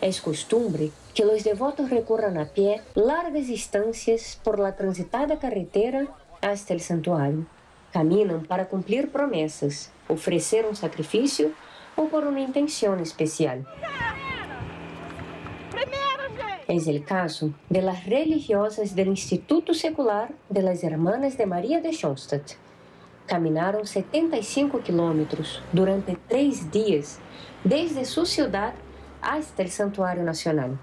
Es 0.00 0.22
costumbre 0.22 0.90
que 1.14 1.26
los 1.26 1.44
devotos 1.44 1.90
recorran 1.90 2.38
a 2.38 2.46
pie 2.46 2.80
largas 2.94 3.46
distancias 3.46 4.40
por 4.42 4.58
la 4.58 4.74
transitada 4.74 5.38
carretera 5.38 6.06
hasta 6.40 6.72
el 6.72 6.80
santuario. 6.80 7.46
Caminam 7.92 8.40
para 8.40 8.64
cumprir 8.64 9.08
promessas, 9.08 9.92
oferecer 10.08 10.64
um 10.64 10.74
sacrifício 10.74 11.54
ou 11.94 12.08
por 12.08 12.24
uma 12.24 12.40
intenção 12.40 12.98
especial. 13.00 13.58
É 16.66 16.74
o 16.74 17.02
caso 17.02 17.54
de 17.70 17.82
las 17.82 17.98
religiosas 17.98 18.92
do 18.94 19.02
Instituto 19.02 19.74
Secular 19.74 20.30
de 20.48 20.62
las 20.62 20.82
Hermanas 20.82 21.36
de 21.36 21.44
Maria 21.44 21.82
de 21.82 21.92
Schoenstatt. 21.92 22.56
Caminaram 23.26 23.84
75 23.84 24.80
quilômetros 24.80 25.60
durante 25.70 26.16
três 26.26 26.70
dias, 26.70 27.20
desde 27.62 28.06
sua 28.06 28.24
cidade 28.24 28.76
até 29.20 29.64
o 29.64 29.70
Santuário 29.70 30.24
Nacional. 30.24 30.78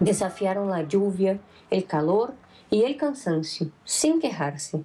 Desafiaram 0.00 0.72
a 0.72 0.80
lluvia, 0.80 1.38
o 1.70 1.82
calor 1.82 2.34
e 2.70 2.84
o 2.84 2.96
cansancio, 2.96 3.72
sem 3.84 4.18
quejar-se 4.18 4.84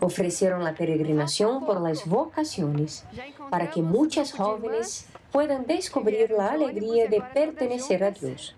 Ofrecieron 0.00 0.62
la 0.64 0.74
peregrinación 0.74 1.66
por 1.66 1.80
las 1.80 2.06
vocaciones 2.06 3.04
para 3.50 3.70
que 3.70 3.82
muchas 3.82 4.32
jóvenes 4.32 5.06
puedan 5.32 5.66
descubrir 5.66 6.30
la 6.30 6.52
alegría 6.52 7.08
de 7.08 7.22
pertenecer 7.34 8.04
a 8.04 8.10
Dios. 8.10 8.54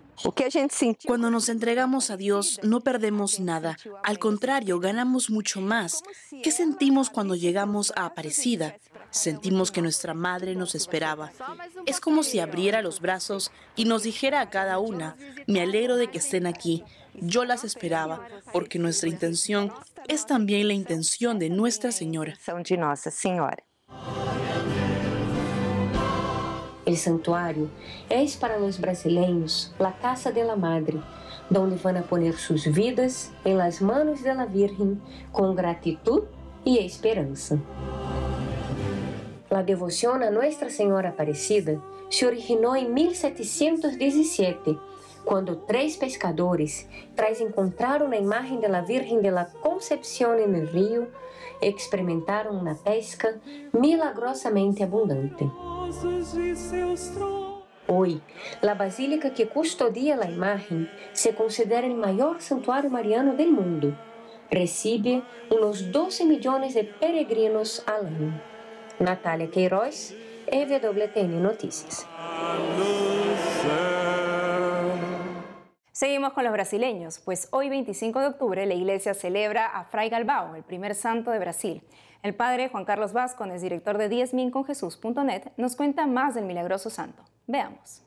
Cuando 1.07 1.31
nos 1.31 1.49
entregamos 1.49 2.11
a 2.11 2.17
Dios 2.17 2.59
no 2.63 2.81
perdemos 2.81 3.39
nada, 3.39 3.77
al 4.03 4.19
contrario, 4.19 4.79
ganamos 4.79 5.29
mucho 5.29 5.61
más. 5.61 6.03
¿Qué 6.43 6.51
sentimos 6.51 7.09
cuando 7.09 7.35
llegamos 7.35 7.91
a 7.95 8.05
Aparecida? 8.05 8.77
Sentimos 9.09 9.71
que 9.71 9.81
nuestra 9.81 10.13
madre 10.13 10.55
nos 10.55 10.75
esperaba. 10.75 11.31
Es 11.85 11.99
como 11.99 12.23
si 12.23 12.39
abriera 12.39 12.81
los 12.81 13.01
brazos 13.01 13.51
y 13.75 13.85
nos 13.85 14.03
dijera 14.03 14.41
a 14.41 14.49
cada 14.49 14.79
una, 14.79 15.17
me 15.47 15.61
alegro 15.61 15.97
de 15.97 16.07
que 16.09 16.19
estén 16.19 16.45
aquí, 16.45 16.83
yo 17.19 17.45
las 17.45 17.63
esperaba, 17.63 18.27
porque 18.53 18.79
nuestra 18.79 19.09
intención 19.09 19.71
es 20.07 20.25
también 20.25 20.67
la 20.67 20.73
intención 20.73 21.39
de 21.39 21.49
Nuestra 21.49 21.91
Señora. 21.91 22.35
El 26.85 26.97
santuario 26.97 27.69
es 28.09 28.35
para 28.35 28.57
los 28.57 28.81
brasileños 28.81 29.73
la 29.79 29.97
casa 29.99 30.31
de 30.31 30.43
la 30.43 30.55
madre, 30.55 30.99
donde 31.49 31.77
van 31.77 31.97
a 31.97 32.01
poner 32.01 32.35
sus 32.35 32.65
vidas 32.73 33.31
en 33.45 33.57
las 33.57 33.81
manos 33.81 34.23
de 34.23 34.33
la 34.33 34.45
Virgen 34.45 35.01
con 35.31 35.55
gratitud 35.55 36.23
y 36.65 36.79
esperanza. 36.79 37.57
La 39.49 39.63
devoción 39.63 40.23
a 40.23 40.31
Nuestra 40.31 40.69
Señora 40.69 41.09
Aparecida 41.09 41.81
se 42.09 42.25
originó 42.25 42.75
en 42.75 42.93
1717 42.93 44.77
quando 45.25 45.55
três 45.55 45.95
pescadores, 45.95 46.87
tras 47.15 47.39
encontraram 47.39 48.11
a 48.11 48.17
imagem 48.17 48.59
da 48.59 48.81
Virgem 48.81 49.21
de 49.21 49.31
la 49.31 49.45
Concepción 49.45 50.39
el 50.39 50.67
río, 50.67 51.07
experimentaram 51.61 52.51
uma 52.51 52.75
pesca 52.75 53.39
milagrosamente 53.73 54.83
abundante. 54.83 55.49
Hoy, 57.87 58.21
a 58.61 58.73
basílica 58.73 59.31
que 59.31 59.45
custodia 59.45 60.17
a 60.19 60.29
imagem 60.29 60.89
se 61.13 61.33
considera 61.33 61.87
o 61.87 61.97
maior 61.97 62.39
santuário 62.39 62.89
mariano 62.89 63.35
do 63.35 63.51
mundo. 63.51 63.97
Recebe 64.49 65.23
uns 65.49 65.81
12 65.81 66.25
milhões 66.25 66.73
de 66.73 66.83
peregrinos 66.83 67.83
al 67.85 68.01
ano. 68.01 68.41
Natália 68.99 69.47
Queiroz, 69.47 70.15
EWTN 70.47 71.41
Notícias. 71.41 72.05
Seguimos 76.01 76.33
con 76.33 76.43
los 76.43 76.51
brasileños, 76.51 77.19
pues 77.19 77.47
hoy 77.51 77.69
25 77.69 78.21
de 78.21 78.25
octubre 78.25 78.65
la 78.65 78.73
iglesia 78.73 79.13
celebra 79.13 79.67
a 79.67 79.85
Fray 79.85 80.09
Galbao, 80.09 80.55
el 80.55 80.63
primer 80.63 80.95
santo 80.95 81.29
de 81.29 81.37
Brasil. 81.37 81.83
El 82.23 82.33
padre 82.33 82.69
Juan 82.69 82.85
Carlos 82.85 83.13
Vázquez, 83.13 83.61
director 83.61 83.99
de 83.99 84.09
diezminconjesús.net, 84.09 85.51
nos 85.57 85.75
cuenta 85.75 86.07
más 86.07 86.33
del 86.33 86.45
milagroso 86.45 86.89
santo. 86.89 87.23
Veamos. 87.45 88.01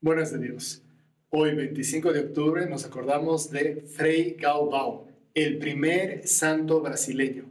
Buenos 0.00 0.40
días. 0.40 0.82
Hoy, 1.30 1.54
25 1.54 2.12
de 2.12 2.18
octubre, 2.18 2.66
nos 2.66 2.84
acordamos 2.84 3.48
de 3.48 3.82
Frei 3.82 4.34
Galbao, 4.34 5.11
el 5.34 5.58
primer 5.58 6.26
santo 6.26 6.80
brasileño, 6.80 7.44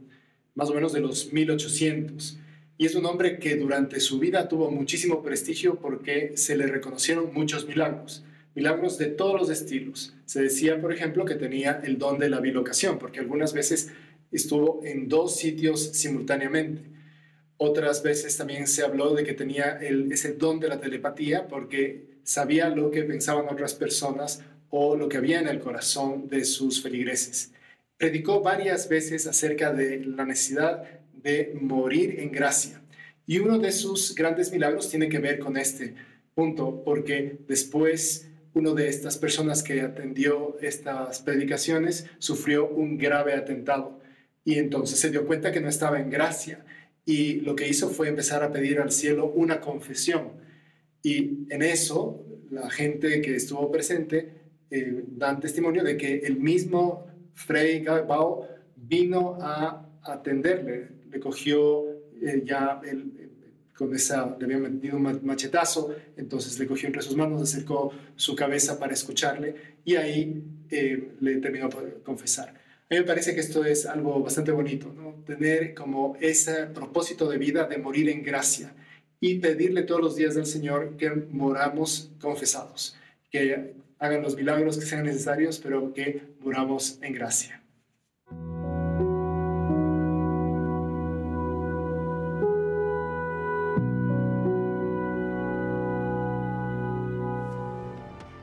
más 0.54 0.70
o 0.70 0.74
menos 0.74 0.92
de 0.92 1.00
los 1.00 1.32
1800. 1.32 2.38
Y 2.78 2.86
es 2.86 2.94
un 2.94 3.06
hombre 3.06 3.38
que 3.38 3.56
durante 3.56 4.00
su 4.00 4.18
vida 4.18 4.48
tuvo 4.48 4.70
muchísimo 4.70 5.22
prestigio 5.22 5.78
porque 5.80 6.36
se 6.36 6.56
le 6.56 6.66
reconocieron 6.66 7.32
muchos 7.32 7.66
milagros, 7.66 8.24
milagros 8.54 8.98
de 8.98 9.06
todos 9.06 9.40
los 9.40 9.50
estilos. 9.50 10.14
Se 10.26 10.42
decía, 10.42 10.80
por 10.80 10.92
ejemplo, 10.92 11.24
que 11.24 11.34
tenía 11.34 11.80
el 11.84 11.98
don 11.98 12.18
de 12.18 12.28
la 12.28 12.40
bilocación, 12.40 12.98
porque 12.98 13.20
algunas 13.20 13.52
veces 13.52 13.90
estuvo 14.30 14.80
en 14.84 15.08
dos 15.08 15.36
sitios 15.36 15.80
simultáneamente. 15.92 16.82
Otras 17.56 18.02
veces 18.02 18.36
también 18.36 18.66
se 18.66 18.82
habló 18.82 19.14
de 19.14 19.24
que 19.24 19.34
tenía 19.34 19.78
ese 19.80 20.32
don 20.32 20.58
de 20.58 20.68
la 20.68 20.80
telepatía 20.80 21.46
porque 21.46 22.18
sabía 22.24 22.68
lo 22.68 22.90
que 22.90 23.04
pensaban 23.04 23.46
otras 23.48 23.74
personas 23.74 24.42
o 24.70 24.96
lo 24.96 25.08
que 25.08 25.18
había 25.18 25.38
en 25.38 25.48
el 25.48 25.60
corazón 25.60 26.28
de 26.28 26.44
sus 26.44 26.82
feligreses. 26.82 27.52
Predicó 28.02 28.40
varias 28.40 28.88
veces 28.88 29.28
acerca 29.28 29.72
de 29.72 30.04
la 30.04 30.24
necesidad 30.24 30.82
de 31.14 31.56
morir 31.60 32.18
en 32.18 32.32
gracia. 32.32 32.82
Y 33.28 33.38
uno 33.38 33.60
de 33.60 33.70
sus 33.70 34.16
grandes 34.16 34.50
milagros 34.50 34.90
tiene 34.90 35.08
que 35.08 35.20
ver 35.20 35.38
con 35.38 35.56
este 35.56 35.94
punto, 36.34 36.82
porque 36.84 37.38
después 37.46 38.28
uno 38.54 38.74
de 38.74 38.88
estas 38.88 39.18
personas 39.18 39.62
que 39.62 39.82
atendió 39.82 40.58
estas 40.60 41.20
predicaciones 41.20 42.06
sufrió 42.18 42.68
un 42.68 42.98
grave 42.98 43.34
atentado 43.34 44.00
y 44.44 44.58
entonces 44.58 44.98
se 44.98 45.10
dio 45.12 45.24
cuenta 45.24 45.52
que 45.52 45.60
no 45.60 45.68
estaba 45.68 46.00
en 46.00 46.10
gracia 46.10 46.64
y 47.06 47.34
lo 47.42 47.54
que 47.54 47.68
hizo 47.68 47.88
fue 47.88 48.08
empezar 48.08 48.42
a 48.42 48.50
pedir 48.50 48.80
al 48.80 48.90
cielo 48.90 49.26
una 49.26 49.60
confesión. 49.60 50.32
Y 51.04 51.46
en 51.50 51.62
eso 51.62 52.26
la 52.50 52.68
gente 52.68 53.20
que 53.20 53.36
estuvo 53.36 53.70
presente 53.70 54.42
eh, 54.72 55.04
dan 55.06 55.38
testimonio 55.38 55.84
de 55.84 55.96
que 55.96 56.16
el 56.24 56.40
mismo 56.40 57.11
Frei 57.34 57.84
Bao 57.84 58.48
vino 58.76 59.38
a 59.40 59.86
atenderle, 60.02 60.88
le 61.10 61.20
cogió 61.20 61.84
eh, 62.20 62.42
ya 62.44 62.80
el, 62.84 63.30
con 63.74 63.94
esa, 63.94 64.36
le 64.38 64.44
había 64.44 64.58
metido 64.58 64.96
un 64.96 65.20
machetazo, 65.22 65.94
entonces 66.16 66.58
le 66.58 66.66
cogió 66.66 66.86
entre 66.86 67.02
sus 67.02 67.16
manos, 67.16 67.42
acercó 67.42 67.92
su 68.16 68.36
cabeza 68.36 68.78
para 68.78 68.92
escucharle 68.92 69.54
y 69.84 69.96
ahí 69.96 70.42
eh, 70.70 71.12
le 71.20 71.36
terminó 71.36 71.68
por 71.68 72.02
confesar. 72.02 72.48
A 72.48 72.94
mí 72.94 73.00
me 73.00 73.06
parece 73.06 73.34
que 73.34 73.40
esto 73.40 73.64
es 73.64 73.86
algo 73.86 74.20
bastante 74.22 74.52
bonito, 74.52 74.92
¿no? 74.94 75.12
tener 75.24 75.74
como 75.74 76.16
ese 76.20 76.66
propósito 76.66 77.28
de 77.28 77.38
vida 77.38 77.64
de 77.64 77.78
morir 77.78 78.08
en 78.08 78.22
gracia 78.22 78.74
y 79.20 79.38
pedirle 79.38 79.82
todos 79.82 80.00
los 80.00 80.16
días 80.16 80.36
al 80.36 80.46
Señor 80.46 80.96
que 80.96 81.10
moramos 81.10 82.10
confesados, 82.20 82.96
que 83.30 83.74
hagan 84.02 84.20
los 84.20 84.34
milagros 84.34 84.76
que 84.76 84.84
sean 84.84 85.04
necesarios, 85.04 85.60
pero 85.62 85.92
que 85.94 86.34
moramos 86.40 86.98
en 87.02 87.12
gracia. 87.14 87.62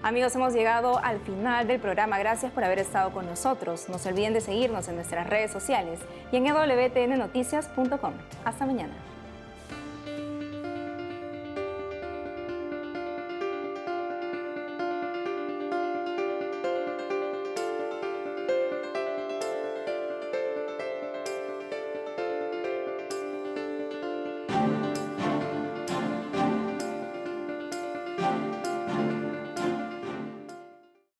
Amigos, 0.02 0.34
hemos 0.34 0.54
llegado 0.54 0.98
al 1.04 1.20
final 1.20 1.68
del 1.68 1.82
programa. 1.82 2.18
Gracias 2.18 2.52
por 2.54 2.64
haber 2.64 2.80
estado 2.80 3.12
con 3.12 3.26
nosotros. 3.26 3.90
No 3.90 4.00
se 4.00 4.10
olviden 4.10 4.34
de 4.34 4.42
seguirnos 4.42 4.88
en 4.88 4.96
nuestras 4.96 5.30
redes 5.30 5.52
sociales 5.52 6.00
y 6.32 6.38
en 6.38 6.46
wtnnoticias.com. 6.46 8.14
Hasta 8.46 8.66
mañana. 8.66 8.94